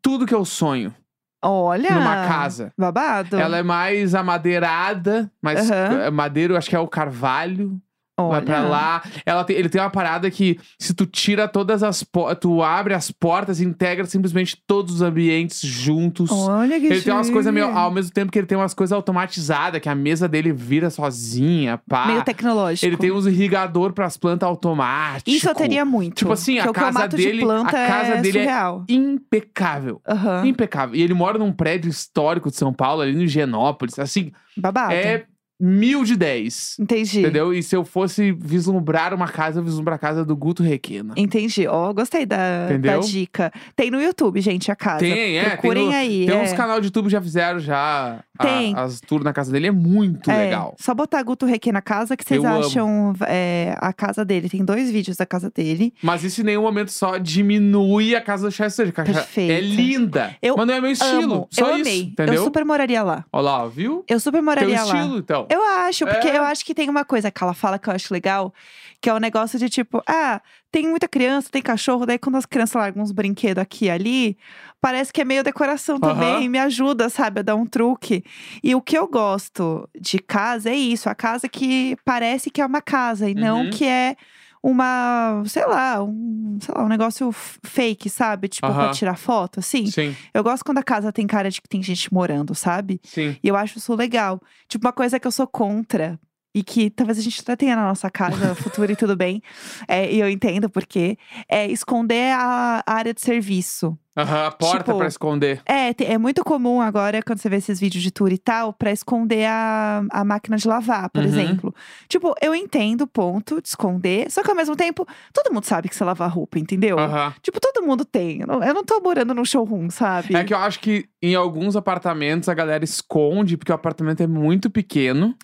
tudo 0.00 0.26
que 0.26 0.34
eu 0.34 0.44
sonho 0.44 0.92
Olha. 1.40 1.90
numa 1.92 2.26
casa. 2.26 2.72
Babado. 2.76 3.36
Ela 3.36 3.58
é 3.58 3.62
mais 3.62 4.12
amadeirada, 4.14 5.30
mais 5.40 5.70
Aham. 5.70 6.00
é 6.02 6.10
madeiro, 6.10 6.56
acho 6.56 6.68
que 6.68 6.74
é 6.74 6.80
o 6.80 6.88
carvalho. 6.88 7.80
Vai 8.18 8.26
Olha. 8.28 8.42
pra 8.42 8.60
lá. 8.60 9.02
Ela 9.24 9.42
tem- 9.42 9.56
ele 9.56 9.68
tem 9.70 9.80
uma 9.80 9.88
parada 9.90 10.30
que, 10.30 10.58
se 10.78 10.92
tu 10.92 11.06
tira 11.06 11.48
todas 11.48 11.82
as 11.82 12.04
portas, 12.04 12.38
tu 12.40 12.62
abre 12.62 12.92
as 12.94 13.10
portas 13.10 13.58
e 13.60 13.64
integra 13.64 14.04
simplesmente 14.04 14.56
todos 14.66 14.96
os 14.96 15.02
ambientes 15.02 15.60
juntos. 15.62 16.30
Olha 16.30 16.78
que 16.78 16.86
Ele 16.86 17.00
tem 17.00 17.12
umas 17.12 17.30
coisas 17.30 17.52
meio. 17.52 17.66
chique. 17.66 17.78
Ao 17.78 17.90
mesmo 17.90 18.12
tempo 18.12 18.30
que 18.30 18.38
ele 18.38 18.46
tem 18.46 18.56
umas 18.58 18.74
coisas 18.74 18.92
automatizadas, 18.92 19.80
que 19.80 19.88
a 19.88 19.94
mesa 19.94 20.28
dele 20.28 20.52
vira 20.52 20.90
sozinha, 20.90 21.80
pá. 21.88 22.06
Meio 22.06 22.22
tecnológico. 22.22 22.84
Ele 22.86 22.96
tem 22.98 23.10
uns 23.10 23.26
irrigador 23.26 23.92
pras 23.94 24.16
plantas 24.18 24.46
automáticos. 24.48 25.32
Isso 25.32 25.48
eu 25.48 25.54
teria 25.54 25.84
muito. 25.84 26.16
Tipo 26.16 26.32
assim, 26.32 26.58
a 26.58 26.70
casa 26.72 27.08
dele- 27.08 27.38
de 27.44 27.50
a 27.50 27.64
casa 27.64 28.12
é 28.14 28.20
dele 28.20 28.38
é 28.38 28.42
surreal. 28.42 28.84
Impecável. 28.88 30.00
Aham. 30.06 30.46
Impecável. 30.46 30.94
E 30.94 31.02
ele 31.02 31.14
mora 31.14 31.38
num 31.38 31.52
prédio 31.52 31.88
histórico 31.88 32.50
de 32.50 32.56
São 32.56 32.72
Paulo, 32.72 33.00
ali 33.02 33.14
no 33.14 33.22
Higienópolis. 33.22 33.98
Assim, 33.98 34.32
Babado. 34.56 34.92
é 34.92 35.24
mil 35.64 36.02
de 36.02 36.16
dez. 36.16 36.76
Entendi. 36.80 37.20
Entendeu? 37.20 37.54
E 37.54 37.62
se 37.62 37.76
eu 37.76 37.84
fosse 37.84 38.32
vislumbrar 38.32 39.14
uma 39.14 39.28
casa, 39.28 39.60
eu 39.60 39.64
vislumbrar 39.64 39.94
a 39.94 39.98
casa 39.98 40.24
do 40.24 40.34
Guto 40.36 40.60
Requena. 40.60 41.14
Entendi. 41.16 41.68
Ó, 41.68 41.92
gostei 41.92 42.26
da, 42.26 42.66
Entendeu? 42.68 43.00
da 43.00 43.06
dica. 43.06 43.52
Tem 43.76 43.88
no 43.88 44.02
YouTube, 44.02 44.40
gente, 44.40 44.72
a 44.72 44.76
casa. 44.76 44.98
Tem, 44.98 45.38
é. 45.38 45.50
Procurem 45.50 45.84
tem 45.84 45.92
no- 45.92 45.96
aí. 45.96 46.26
Tem 46.26 46.36
é. 46.36 46.42
uns 46.42 46.52
canal 46.52 46.80
de 46.80 46.86
YouTube 46.86 47.04
que 47.04 47.12
já 47.12 47.22
fizeram 47.22 47.60
já 47.60 48.24
a- 48.42 48.58
Tem. 48.58 48.74
as 48.76 49.00
tours 49.00 49.24
na 49.24 49.32
casa 49.32 49.50
dele. 49.52 49.68
É 49.68 49.70
muito 49.70 50.30
É, 50.30 50.36
legal. 50.44 50.74
Só 50.78 50.94
botar 50.94 51.22
Guto 51.22 51.46
Reque 51.46 51.70
na 51.72 51.80
casa 51.82 52.16
que 52.16 52.24
vocês 52.24 52.42
Eu 52.42 52.48
acham 52.50 53.14
é, 53.26 53.74
a 53.80 53.92
casa 53.92 54.24
dele. 54.24 54.48
Tem 54.48 54.64
dois 54.64 54.90
vídeos 54.90 55.16
da 55.16 55.24
casa 55.26 55.50
dele. 55.50 55.92
Mas 56.02 56.24
isso 56.24 56.40
em 56.40 56.44
nenhum 56.44 56.62
momento 56.62 56.90
só 56.92 57.18
diminui 57.18 58.14
a 58.16 58.20
casa 58.20 58.48
do 58.48 58.52
Chester. 58.52 58.88
a 58.88 58.92
casa 58.92 59.12
Perfeito. 59.12 59.52
É 59.52 59.60
linda. 59.60 60.36
Eu 60.42 60.56
mas 60.56 60.66
não 60.66 60.74
é 60.74 60.80
meu 60.80 60.90
estilo. 60.90 61.34
Amo. 61.34 61.48
Só 61.50 61.68
eu 61.70 61.76
isso. 61.78 61.80
amei. 61.88 62.00
Entendeu? 62.02 62.34
Eu 62.34 62.44
super 62.44 62.64
moraria 62.64 63.02
lá. 63.02 63.24
Olha 63.32 63.42
lá, 63.42 63.66
viu? 63.68 64.04
Eu 64.08 64.18
super 64.20 64.38
Teu 64.38 64.44
moraria 64.44 64.82
lá. 64.82 64.94
estilo, 64.98 65.18
então. 65.18 65.46
Eu 65.50 65.62
acho, 65.62 66.04
porque 66.06 66.28
É. 66.28 66.38
eu 66.38 66.42
acho 66.42 66.64
que 66.64 66.74
tem 66.74 66.88
uma 66.88 67.04
coisa 67.04 67.30
que 67.30 67.42
ela 67.42 67.54
fala 67.54 67.78
que 67.78 67.88
eu 67.88 67.92
acho 67.94 68.12
legal, 68.12 68.52
que 69.00 69.08
é 69.08 69.14
o 69.14 69.18
negócio 69.18 69.58
de 69.58 69.68
tipo, 69.68 70.02
ah, 70.06 70.40
tem 70.72 70.88
muita 70.88 71.06
criança, 71.06 71.48
tem 71.52 71.62
cachorro, 71.62 72.06
daí 72.06 72.18
quando 72.18 72.36
as 72.36 72.46
crianças 72.46 72.74
largam 72.74 73.02
uns 73.02 73.12
brinquedos 73.12 73.62
aqui 73.62 73.84
e 73.86 73.90
ali, 73.90 74.38
parece 74.80 75.12
que 75.12 75.20
é 75.20 75.24
meio 75.24 75.44
decoração 75.44 76.00
também, 76.00 76.48
me 76.48 76.58
ajuda, 76.58 77.08
sabe, 77.10 77.40
a 77.40 77.42
dar 77.42 77.54
um 77.56 77.66
truque. 77.66 78.24
E 78.62 78.74
o 78.74 78.80
que 78.82 78.96
eu 78.98 79.06
gosto 79.08 79.88
de 80.00 80.18
casa 80.18 80.70
é 80.70 80.74
isso, 80.76 81.08
a 81.10 81.14
casa 81.14 81.48
que 81.48 81.96
parece 82.04 82.50
que 82.50 82.60
é 82.62 82.66
uma 82.66 82.82
casa 82.82 83.28
e 83.30 83.34
não 83.34 83.60
Uhum. 83.64 83.70
que 83.70 83.84
é 83.84 84.16
uma, 84.62 85.42
sei 85.46 85.66
lá, 85.66 86.02
um, 86.02 86.58
sei 86.60 86.74
lá, 86.74 86.84
um 86.84 86.88
negócio 86.88 87.30
fake, 87.32 88.08
sabe? 88.08 88.48
Tipo, 88.48 88.74
pra 88.74 88.88
Aham. 88.88 88.92
tirar 88.92 89.16
foto, 89.16 89.58
assim. 89.60 89.84
Sim, 89.90 90.16
Eu 90.32 90.42
gosto 90.44 90.64
quando 90.64 90.78
a 90.78 90.82
casa 90.82 91.12
tem 91.12 91.26
cara 91.26 91.50
de 91.50 91.60
que 91.60 91.68
tem 91.68 91.82
gente 91.82 92.12
morando, 92.14 92.54
sabe? 92.54 93.00
sim. 93.02 93.36
E 93.42 93.48
eu 93.48 93.56
acho 93.56 93.78
isso 93.78 93.94
legal. 93.94 94.40
Tipo, 94.68 94.86
uma 94.86 94.92
coisa 94.92 95.18
que 95.18 95.26
eu 95.26 95.32
sou 95.32 95.46
contra. 95.46 96.18
E 96.54 96.62
que 96.62 96.90
talvez 96.90 97.18
a 97.18 97.22
gente 97.22 97.40
até 97.40 97.56
tenha 97.56 97.74
na 97.74 97.84
nossa 97.84 98.10
casa 98.10 98.54
futura 98.54 98.92
e 98.92 98.96
tudo 98.96 99.16
bem. 99.16 99.40
É, 99.88 100.12
e 100.12 100.20
eu 100.20 100.28
entendo 100.28 100.68
por 100.68 100.84
quê. 100.86 101.16
É 101.48 101.66
esconder 101.66 102.34
a 102.36 102.82
a 102.86 102.94
área 102.94 103.14
de 103.14 103.20
serviço. 103.20 103.96
Aham, 104.14 104.46
a 104.46 104.50
porta 104.50 104.84
Tipo, 104.84 104.98
pra 104.98 105.06
esconder. 105.06 105.62
É, 105.66 105.94
é 106.12 106.18
muito 106.18 106.44
comum 106.44 106.82
agora, 106.82 107.22
quando 107.22 107.38
você 107.38 107.48
vê 107.48 107.56
esses 107.56 107.80
vídeos 107.80 108.02
de 108.02 108.10
tour 108.10 108.30
e 108.30 108.36
tal, 108.36 108.72
pra 108.74 108.92
esconder 108.92 109.46
a, 109.46 110.04
a 110.10 110.22
máquina 110.24 110.58
de 110.58 110.68
lavar, 110.68 111.08
por 111.08 111.22
Uhum. 111.22 111.28
exemplo. 111.28 111.74
Tipo, 112.08 112.34
eu 112.42 112.54
entendo 112.54 113.02
o 113.02 113.06
ponto 113.06 113.62
de 113.62 113.68
esconder, 113.68 114.30
só 114.30 114.42
que 114.42 114.50
ao 114.50 114.56
mesmo 114.56 114.76
tempo, 114.76 115.06
todo 115.32 115.50
mundo 115.54 115.64
sabe 115.64 115.88
que 115.88 115.96
você 115.96 116.04
lava 116.04 116.26
roupa, 116.26 116.58
entendeu? 116.58 116.98
Aham. 116.98 117.32
Tipo, 117.40 117.58
todo 117.58 117.82
mundo 117.86 118.04
tem. 118.04 118.40
Eu 118.42 118.46
não, 118.46 118.62
eu 118.62 118.74
não 118.74 118.84
tô 118.84 119.00
morando 119.00 119.32
num 119.32 119.44
showroom, 119.46 119.88
sabe? 119.88 120.36
É 120.36 120.44
que 120.44 120.52
eu 120.52 120.58
acho 120.58 120.80
que 120.80 121.08
em 121.22 121.34
alguns 121.34 121.74
apartamentos 121.74 122.50
a 122.50 122.54
galera 122.54 122.84
esconde, 122.84 123.56
porque 123.56 123.72
o 123.72 123.74
apartamento 123.74 124.22
é 124.22 124.26
muito 124.26 124.68
pequeno. 124.68 125.34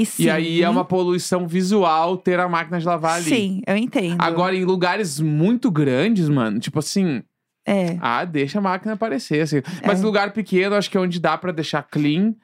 E, 0.00 0.06
sim, 0.06 0.22
E 0.24 0.30
aí 0.30 0.62
é 0.62 0.68
uma 0.68 0.84
poluição 0.84 1.46
visual 1.46 2.16
ter 2.16 2.38
a 2.40 2.48
máquina 2.48 2.78
de 2.78 2.86
lavar 2.86 3.16
ali. 3.16 3.24
Sim, 3.24 3.62
eu 3.66 3.76
entendo. 3.76 4.16
Agora, 4.20 4.54
em 4.56 4.64
lugares 4.64 5.20
muito 5.20 5.70
grandes, 5.70 6.28
mano, 6.28 6.58
tipo 6.58 6.78
assim, 6.78 7.22
É. 7.66 7.96
ah, 8.00 8.24
deixa 8.24 8.58
a 8.58 8.62
máquina 8.62 8.94
aparecer, 8.94 9.40
assim. 9.42 9.60
Mas 9.86 9.98
É. 9.98 10.02
em 10.02 10.04
lugar 10.06 10.32
pequeno, 10.32 10.74
acho 10.76 10.90
que 10.90 10.96
é 10.96 11.00
onde 11.00 11.20
dá 11.20 11.36
pra 11.36 11.52
deixar 11.52 11.82
clean. 11.82 12.34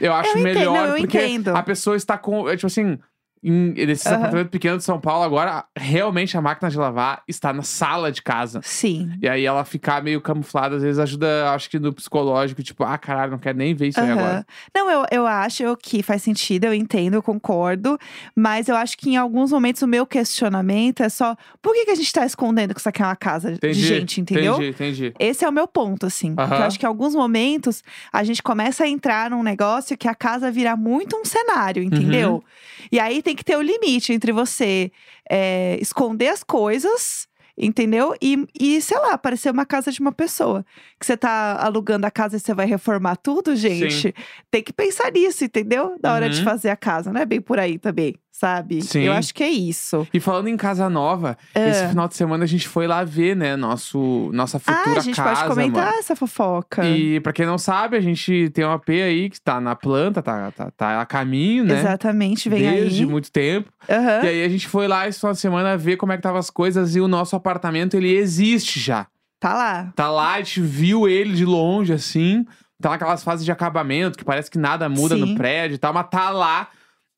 Eu 0.00 0.12
acho 0.12 0.30
Eu 0.36 0.40
entendo, 0.40 0.54
melhor, 0.58 0.88
eu 0.90 0.96
porque 0.98 1.18
entendo. 1.18 1.48
a 1.56 1.62
pessoa 1.62 1.96
está 1.96 2.16
com. 2.18 2.48
é, 2.48 2.54
Tipo 2.56 2.66
assim, 2.66 2.98
em, 3.42 3.72
nesses 3.86 4.06
Aham. 4.06 4.16
apartamentos 4.16 4.50
pequenos 4.50 4.78
de 4.78 4.84
São 4.84 5.00
Paulo, 5.00 5.24
agora 5.24 5.64
realmente 5.76 6.36
a 6.36 6.40
máquina 6.40 6.70
de 6.70 6.76
lavar 6.76 7.22
está 7.28 7.52
na 7.52 7.62
sala 7.62 8.10
de 8.10 8.22
casa. 8.22 8.60
Sim. 8.62 9.12
E 9.22 9.28
aí 9.28 9.44
ela 9.44 9.64
ficar 9.64 10.02
meio 10.02 10.20
camuflada, 10.20 10.76
às 10.76 10.82
vezes 10.82 10.98
ajuda, 10.98 11.50
acho 11.52 11.70
que 11.70 11.78
no 11.78 11.92
psicológico, 11.92 12.62
tipo, 12.62 12.84
ah, 12.84 12.98
caralho, 12.98 13.32
não 13.32 13.38
quero 13.38 13.58
nem 13.58 13.74
ver 13.74 13.88
isso 13.88 14.00
aí 14.00 14.10
Aham. 14.10 14.20
agora. 14.20 14.46
Não, 14.74 14.90
eu, 14.90 15.06
eu 15.10 15.26
acho 15.26 15.76
que 15.76 16.02
faz 16.02 16.22
sentido, 16.22 16.64
eu 16.64 16.74
entendo, 16.74 17.14
eu 17.14 17.22
concordo. 17.22 17.98
Mas 18.34 18.68
eu 18.68 18.76
acho 18.76 18.96
que 18.96 19.10
em 19.10 19.16
alguns 19.16 19.52
momentos 19.52 19.82
o 19.82 19.86
meu 19.86 20.06
questionamento 20.06 21.02
é 21.02 21.08
só: 21.08 21.36
por 21.62 21.74
que, 21.74 21.84
que 21.84 21.90
a 21.90 21.94
gente 21.94 22.12
tá 22.12 22.24
escondendo 22.24 22.74
que 22.74 22.80
isso 22.80 22.88
aqui 22.88 23.02
é 23.02 23.06
uma 23.06 23.16
casa 23.16 23.52
Entendi. 23.52 23.80
de 23.80 23.86
gente, 23.86 24.20
entendeu? 24.20 24.54
Entendi, 24.54 24.68
entendi. 24.70 25.14
Esse 25.18 25.44
é 25.44 25.48
o 25.48 25.52
meu 25.52 25.66
ponto, 25.66 26.06
assim. 26.06 26.34
Porque 26.34 26.54
eu 26.54 26.64
acho 26.64 26.78
que 26.78 26.84
em 26.84 26.88
alguns 26.88 27.14
momentos 27.14 27.82
a 28.12 28.22
gente 28.24 28.42
começa 28.42 28.84
a 28.84 28.88
entrar 28.88 29.30
num 29.30 29.42
negócio 29.42 29.96
que 29.96 30.08
a 30.08 30.14
casa 30.14 30.50
vira 30.50 30.76
muito 30.76 31.16
um 31.16 31.24
cenário, 31.24 31.82
entendeu? 31.82 32.34
Uhum. 32.34 32.42
E 32.90 32.98
aí 32.98 33.22
tem 33.28 33.36
que 33.36 33.44
ter 33.44 33.56
o 33.58 33.62
limite 33.62 34.10
entre 34.14 34.32
você 34.32 34.90
é, 35.30 35.76
esconder 35.82 36.28
as 36.28 36.42
coisas. 36.42 37.28
Entendeu? 37.60 38.14
E, 38.22 38.46
e, 38.58 38.80
sei 38.80 38.96
lá, 39.00 39.18
parecer 39.18 39.50
uma 39.50 39.66
casa 39.66 39.90
de 39.90 39.98
uma 40.00 40.12
pessoa. 40.12 40.64
Que 40.98 41.04
você 41.04 41.16
tá 41.16 41.58
alugando 41.60 42.06
a 42.06 42.10
casa 42.10 42.36
e 42.36 42.40
você 42.40 42.54
vai 42.54 42.66
reformar 42.66 43.16
tudo, 43.16 43.56
gente. 43.56 44.14
Tem 44.48 44.62
que 44.62 44.72
pensar 44.72 45.10
nisso, 45.10 45.44
entendeu? 45.44 45.96
Na 46.00 46.14
hora 46.14 46.28
de 46.30 46.38
Uhum. 46.38 46.44
fazer 46.44 46.70
a 46.70 46.76
casa. 46.76 47.12
Não 47.12 47.20
é 47.20 47.26
bem 47.26 47.40
por 47.40 47.58
aí 47.58 47.76
também, 47.76 48.14
sabe? 48.38 48.80
Sim. 48.82 49.00
Eu 49.02 49.12
acho 49.12 49.34
que 49.34 49.42
é 49.42 49.48
isso. 49.50 50.06
E 50.14 50.20
falando 50.20 50.48
em 50.48 50.56
casa 50.56 50.88
nova, 50.88 51.36
esse 51.54 51.84
Ah. 51.84 51.88
final 51.88 52.06
de 52.08 52.14
semana 52.14 52.44
a 52.44 52.46
gente 52.46 52.68
foi 52.68 52.86
lá 52.86 53.02
ver, 53.02 53.34
né, 53.34 53.56
nosso, 53.56 54.30
nossa 54.32 54.58
futura 54.58 54.94
Ah, 54.94 54.98
a 54.98 55.00
gente 55.00 55.16
casa, 55.16 55.42
pode 55.42 55.48
comentar 55.54 55.86
mano. 55.86 55.98
essa 55.98 56.14
fofoca. 56.14 56.86
E 56.88 57.18
pra 57.20 57.32
quem 57.32 57.44
não 57.46 57.58
sabe, 57.58 57.96
a 57.96 58.00
gente 58.00 58.50
tem 58.50 58.64
um 58.64 58.70
AP 58.70 58.90
aí 58.90 59.28
que 59.28 59.40
tá 59.40 59.60
na 59.60 59.74
planta, 59.74 60.22
tá, 60.22 60.52
tá, 60.52 60.70
tá 60.70 61.00
a 61.00 61.06
caminho, 61.06 61.64
né? 61.64 61.80
Exatamente, 61.80 62.48
vem 62.48 62.60
Desde 62.62 63.02
aí. 63.02 63.06
muito 63.08 63.30
tempo. 63.32 63.72
Aham. 63.88 64.22
E 64.24 64.28
aí 64.28 64.44
a 64.44 64.48
gente 64.48 64.68
foi 64.68 64.86
lá 64.86 65.08
esse 65.08 65.18
final 65.18 65.32
de 65.32 65.40
semana 65.40 65.76
ver 65.76 65.96
como 65.96 66.12
é 66.12 66.16
que 66.16 66.22
tava 66.22 66.38
as 66.38 66.50
coisas 66.50 66.94
e 66.94 67.00
o 67.00 67.08
nosso 67.08 67.34
apartamento, 67.34 67.96
ele 67.96 68.14
existe 68.14 68.78
já. 68.78 69.06
Tá 69.40 69.54
lá. 69.54 69.92
Tá 69.96 70.10
lá, 70.10 70.34
a 70.34 70.38
gente 70.38 70.60
viu 70.60 71.08
ele 71.08 71.34
de 71.34 71.44
longe, 71.44 71.92
assim. 71.92 72.44
Tá 72.80 72.90
naquelas 72.90 73.24
fases 73.24 73.44
de 73.44 73.50
acabamento, 73.50 74.16
que 74.16 74.24
parece 74.24 74.48
que 74.50 74.58
nada 74.58 74.88
muda 74.88 75.16
Sim. 75.16 75.20
no 75.22 75.34
prédio 75.36 75.74
e 75.74 75.78
tal, 75.78 75.92
mas 75.92 76.06
tá 76.08 76.30
lá. 76.30 76.68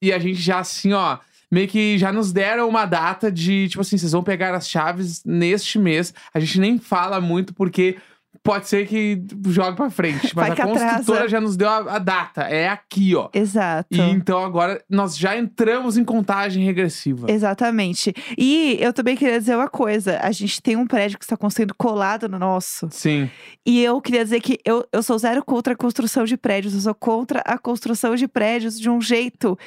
E 0.02 0.12
a 0.12 0.18
gente 0.18 0.40
já, 0.40 0.60
assim, 0.60 0.92
ó, 0.92 1.18
meio 1.50 1.68
que 1.68 1.98
já 1.98 2.12
nos 2.12 2.32
deram 2.32 2.68
uma 2.68 2.86
data 2.86 3.30
de, 3.30 3.68
tipo 3.68 3.80
assim, 3.80 3.98
vocês 3.98 4.12
vão 4.12 4.22
pegar 4.22 4.54
as 4.54 4.68
chaves 4.68 5.22
neste 5.24 5.78
mês. 5.78 6.14
A 6.32 6.40
gente 6.40 6.60
nem 6.60 6.78
fala 6.78 7.20
muito, 7.20 7.52
porque 7.52 7.96
pode 8.42 8.68
ser 8.68 8.86
que 8.86 9.22
jogue 9.48 9.76
pra 9.76 9.90
frente. 9.90 10.32
Mas 10.36 10.50
a 10.50 10.52
atrasa. 10.52 10.96
construtora 10.96 11.28
já 11.28 11.40
nos 11.40 11.56
deu 11.56 11.68
a, 11.68 11.96
a 11.96 11.98
data. 11.98 12.42
É 12.42 12.68
aqui, 12.68 13.14
ó. 13.14 13.28
Exato. 13.32 13.88
E 13.90 14.00
então 14.00 14.42
agora 14.42 14.82
nós 14.88 15.16
já 15.16 15.36
entramos 15.36 15.96
em 15.96 16.04
contagem 16.04 16.64
regressiva. 16.64 17.30
Exatamente. 17.30 18.14
E 18.38 18.78
eu 18.80 18.92
também 18.92 19.16
queria 19.16 19.38
dizer 19.38 19.56
uma 19.56 19.68
coisa: 19.68 20.18
a 20.22 20.32
gente 20.32 20.62
tem 20.62 20.76
um 20.76 20.86
prédio 20.86 21.18
que 21.18 21.24
está 21.24 21.36
construindo 21.36 21.74
colado 21.74 22.28
no 22.28 22.38
nosso. 22.38 22.88
Sim. 22.90 23.30
E 23.66 23.82
eu 23.82 24.00
queria 24.00 24.24
dizer 24.24 24.40
que 24.40 24.58
eu, 24.64 24.86
eu 24.92 25.02
sou 25.02 25.18
zero 25.18 25.44
contra 25.44 25.74
a 25.74 25.76
construção 25.76 26.24
de 26.24 26.36
prédios, 26.36 26.74
eu 26.74 26.80
sou 26.80 26.94
contra 26.94 27.40
a 27.40 27.58
construção 27.58 28.14
de 28.14 28.26
prédios 28.26 28.78
de 28.78 28.88
um 28.88 29.00
jeito 29.00 29.58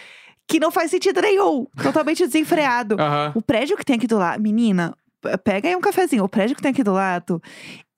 que 0.47 0.59
não 0.59 0.71
faz 0.71 0.91
sentido 0.91 1.21
nenhum. 1.21 1.65
Totalmente 1.81 2.25
desenfreado. 2.25 2.95
Aham. 2.99 3.31
O 3.35 3.41
prédio 3.41 3.77
que 3.77 3.85
tem 3.85 3.95
aqui 3.95 4.07
do 4.07 4.17
lado. 4.17 4.41
Menina, 4.41 4.93
pega 5.43 5.67
aí 5.69 5.75
um 5.75 5.81
cafezinho. 5.81 6.23
O 6.23 6.29
prédio 6.29 6.55
que 6.55 6.61
tem 6.61 6.71
aqui 6.71 6.83
do 6.83 6.93
lado. 6.93 7.41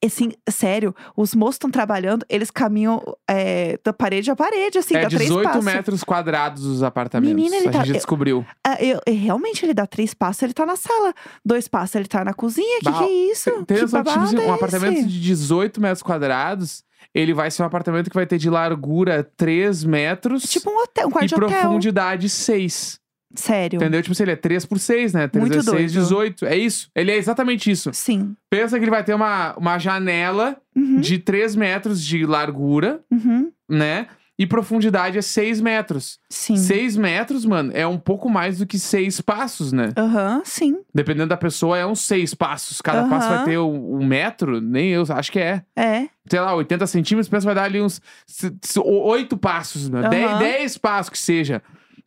Assim, 0.05 0.31
sério, 0.47 0.93
os 1.17 1.33
moços 1.33 1.55
estão 1.55 1.71
trabalhando, 1.71 2.23
eles 2.29 2.51
caminham 2.51 3.01
é, 3.27 3.79
da 3.83 3.91
parede 3.91 4.29
a 4.29 4.35
parede, 4.35 4.77
assim, 4.77 4.95
É 4.95 5.01
dá 5.01 5.07
três 5.07 5.23
18 5.23 5.43
passos. 5.47 5.65
metros 5.65 6.03
quadrados 6.03 6.63
os 6.63 6.83
apartamentos. 6.83 7.33
Menina, 7.35 7.55
ele 7.55 7.69
a 7.69 7.71
tá- 7.71 7.79
gente 7.79 7.87
eu- 7.89 7.93
descobriu. 7.95 8.45
Eu- 8.79 8.99
eu- 9.07 9.15
realmente, 9.15 9.65
ele 9.65 9.73
dá 9.73 9.87
três 9.87 10.13
passos, 10.13 10.43
ele 10.43 10.53
tá 10.53 10.63
na 10.63 10.75
sala. 10.75 11.11
Dois 11.43 11.67
passos, 11.67 11.95
ele 11.95 12.05
tá 12.07 12.23
na 12.23 12.35
cozinha. 12.35 12.77
Que 12.81 12.85
Bah, 12.85 12.99
que 12.99 13.03
é 13.05 13.31
isso? 13.31 13.49
Que, 13.65 13.73
tipo 13.75 13.95
um 13.97 14.41
é 14.41 14.49
apartamento 14.51 14.93
esse? 14.99 15.07
de 15.07 15.19
18 15.21 15.81
metros 15.81 16.03
quadrados, 16.03 16.83
ele 17.13 17.33
vai 17.33 17.49
ser 17.51 17.63
um 17.63 17.65
apartamento 17.65 18.09
que 18.09 18.15
vai 18.15 18.25
ter 18.25 18.37
de 18.37 18.49
largura 18.49 19.23
3 19.37 19.83
metros 19.83 20.43
Tipo 20.43 20.69
um 20.69 20.83
hotel, 20.83 21.07
um 21.07 21.11
quarto 21.11 21.25
e 21.25 21.27
de 21.27 21.35
hotel. 21.35 21.47
profundidade 21.61 22.29
6. 22.29 22.99
Sério. 23.37 23.77
Entendeu? 23.77 24.01
Tipo 24.01 24.13
assim, 24.13 24.23
ele 24.23 24.31
é 24.31 24.35
3 24.37 24.65
por 24.65 24.79
6, 24.79 25.13
né? 25.13 25.27
3 25.27 25.41
Muito 25.41 25.53
vezes 25.55 25.69
6, 25.69 25.93
doido. 25.93 26.03
18. 26.03 26.45
É 26.45 26.57
isso. 26.57 26.89
Ele 26.95 27.11
é 27.11 27.17
exatamente 27.17 27.69
isso. 27.69 27.91
Sim. 27.93 28.33
Pensa 28.49 28.77
que 28.77 28.85
ele 28.85 28.91
vai 28.91 29.03
ter 29.03 29.13
uma, 29.13 29.53
uma 29.57 29.77
janela 29.77 30.57
Uhum, 30.75 30.99
de 30.99 31.19
3 31.19 31.55
metros 31.55 32.03
de 32.03 32.25
largura, 32.25 32.99
uhum. 33.11 33.49
né? 33.69 34.07
E 34.37 34.45
profundidade 34.45 35.17
é 35.17 35.21
6 35.21 35.61
metros. 35.61 36.19
Sim. 36.29 36.57
6 36.57 36.97
metros, 36.97 37.45
mano, 37.45 37.71
é 37.73 37.87
um 37.87 37.97
pouco 37.97 38.29
mais 38.29 38.57
do 38.57 38.65
que 38.65 38.77
6 38.77 39.21
passos, 39.21 39.71
né? 39.71 39.91
Aham, 39.97 40.41
sim. 40.43 40.77
Dependendo 40.93 41.29
da 41.29 41.37
pessoa, 41.37 41.77
é 41.77 41.85
uns 41.85 42.01
6 42.01 42.33
passos. 42.33 42.81
Cada 42.81 43.07
passo 43.07 43.29
vai 43.29 43.45
ter 43.45 43.57
um, 43.57 43.95
um 43.95 44.05
metro, 44.05 44.59
nem 44.59 44.89
eu, 44.89 45.03
acho 45.09 45.31
que 45.31 45.39
é. 45.39 45.63
É. 45.75 46.09
Sei 46.29 46.39
lá, 46.39 46.53
80 46.53 46.85
centímetros, 46.87 47.29
pensa 47.29 47.45
vai 47.45 47.55
dar 47.55 47.63
ali 47.63 47.81
uns 47.81 48.01
8 48.77 49.37
passos, 49.37 49.89
né? 49.89 50.01
Aham. 50.01 50.09
10, 50.09 50.39
10 50.39 50.77
passos 50.79 51.09
que 51.09 51.19
seja. 51.19 51.61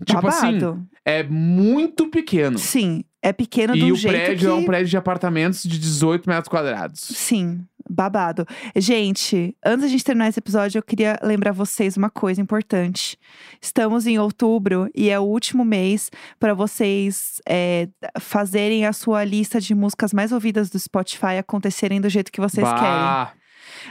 Tipo 0.05 0.29
assim, 0.29 0.59
Babado. 0.59 0.87
é 1.05 1.23
muito 1.25 2.09
pequeno. 2.09 2.59
Sim. 2.59 3.05
É 3.21 3.33
pequeno 3.33 3.75
de 3.75 3.81
E 3.81 3.91
um 3.91 3.95
o 3.95 3.97
jeito 3.97 4.15
prédio 4.15 4.39
que... 4.39 4.47
é 4.47 4.53
um 4.53 4.65
prédio 4.65 4.87
de 4.89 4.97
apartamentos 4.97 5.65
de 5.65 5.77
18 5.77 6.29
metros 6.29 6.49
quadrados. 6.49 7.01
Sim, 7.01 7.67
babado. 7.91 8.47
Gente, 8.77 9.57
antes 9.65 9.83
da 9.83 9.89
gente 9.89 10.05
terminar 10.05 10.29
esse 10.29 10.39
episódio, 10.39 10.79
eu 10.79 10.83
queria 10.85 11.19
lembrar 11.21 11.51
vocês 11.51 11.97
uma 11.97 12.09
coisa 12.11 12.41
importante. 12.41 13.19
Estamos 13.61 14.07
em 14.07 14.21
outubro 14.21 14.89
e 14.95 15.11
é 15.11 15.19
o 15.19 15.25
último 15.25 15.65
mês 15.65 16.13
para 16.39 16.55
vocês 16.55 17.43
é, 17.45 17.89
fazerem 18.21 18.87
a 18.87 18.93
sua 18.93 19.25
lista 19.25 19.61
de 19.61 19.75
músicas 19.75 20.13
mais 20.13 20.31
ouvidas 20.31 20.71
do 20.71 20.79
Spotify 20.79 21.39
acontecerem 21.41 22.01
do 22.01 22.09
jeito 22.09 22.31
que 22.31 22.41
vocês 22.41 22.67
querem. 22.69 22.83
Bah, 22.83 23.33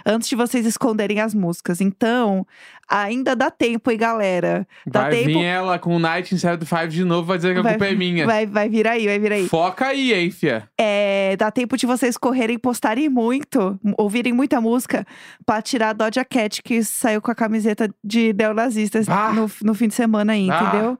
Antes 0.05 0.29
de 0.29 0.35
vocês 0.35 0.65
esconderem 0.65 1.19
as 1.19 1.33
músicas. 1.33 1.81
Então, 1.81 2.45
ainda 2.89 3.35
dá 3.35 3.49
tempo, 3.51 3.91
hein, 3.91 3.97
galera? 3.97 4.67
Dá 4.85 5.01
vai 5.03 5.11
tempo. 5.11 5.25
vir 5.27 5.43
ela 5.43 5.77
com 5.79 5.95
o 5.95 5.99
Night 5.99 6.33
in 6.33 6.37
75 6.37 6.87
de 6.87 7.03
novo, 7.03 7.27
vai 7.27 7.37
dizer 7.37 7.53
que 7.53 7.59
a 7.59 7.63
Vai- 7.63 7.73
culpa 7.73 7.87
é 7.87 7.95
minha. 7.95 8.25
Vai, 8.25 8.45
vai 8.45 8.69
vir 8.69 8.87
aí, 8.87 9.05
vai 9.05 9.19
vir 9.19 9.31
aí. 9.33 9.47
Foca 9.47 9.87
aí, 9.87 10.13
hein, 10.13 10.31
fia. 10.31 10.67
É, 10.79 11.35
dá 11.37 11.51
tempo 11.51 11.75
de 11.77 11.85
vocês 11.85 12.17
correrem, 12.17 12.57
postarem 12.57 13.09
muito, 13.09 13.79
ouvirem 13.97 14.33
muita 14.33 14.61
música 14.61 15.05
pra 15.45 15.61
tirar 15.61 15.89
a 15.89 15.93
Doja 15.93 16.23
Cat 16.25 16.61
que 16.63 16.83
saiu 16.83 17.21
com 17.21 17.31
a 17.31 17.35
camiseta 17.35 17.89
de 18.03 18.33
neonazistas 18.33 19.07
Ah. 19.09 19.31
no, 19.33 19.49
no 19.63 19.73
fim 19.73 19.87
de 19.87 19.93
semana 19.93 20.33
aí, 20.33 20.49
Ah. 20.49 20.61
entendeu? 20.69 20.99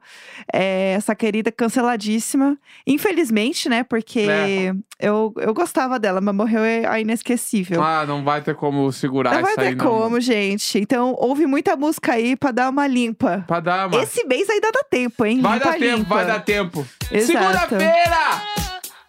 É, 0.52 0.92
essa 0.96 1.14
querida 1.14 1.50
canceladíssima. 1.52 2.56
Infelizmente, 2.86 3.68
né? 3.68 3.82
Porque 3.84 4.20
É. 4.20 4.72
eu, 5.00 5.32
eu 5.38 5.54
gostava 5.54 5.98
dela, 5.98 6.20
mas 6.20 6.34
morreu 6.34 6.62
é 6.64 6.84
a 6.86 7.00
inesquecível. 7.00 7.82
Ah, 7.82 8.04
não 8.06 8.24
vai 8.24 8.40
ter 8.42 8.54
como 8.54 8.90
segurar 8.92 9.34
não 9.34 9.42
vai 9.42 9.52
isso 9.52 9.60
aí, 9.60 9.68
ter 9.68 9.76
não. 9.76 9.86
como, 9.86 10.20
gente. 10.20 10.78
Então, 10.78 11.14
ouve 11.18 11.46
muita 11.46 11.76
música 11.78 12.12
aí 12.12 12.36
pra 12.36 12.50
dar 12.50 12.68
uma 12.68 12.86
limpa. 12.86 13.44
Pra 13.46 13.60
dar 13.60 13.86
uma... 13.86 14.02
Esse 14.02 14.24
mês 14.24 14.48
ainda 14.50 14.70
dá 14.70 14.82
tempo, 14.90 15.24
hein? 15.24 15.40
Vai 15.40 15.54
limpa, 15.54 15.64
dar 15.64 15.78
tempo, 15.78 15.96
limpa. 15.96 16.14
vai 16.14 16.26
dar 16.26 16.40
tempo. 16.40 16.86
Segunda-feira! 17.24 18.42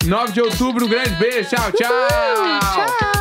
9 0.05 0.31
de 0.31 0.41
outubro, 0.41 0.85
um 0.85 0.89
grande 0.89 1.15
beijo. 1.15 1.49
Tchau, 1.49 1.71
tchau! 1.71 1.89
Tchau! 1.89 3.18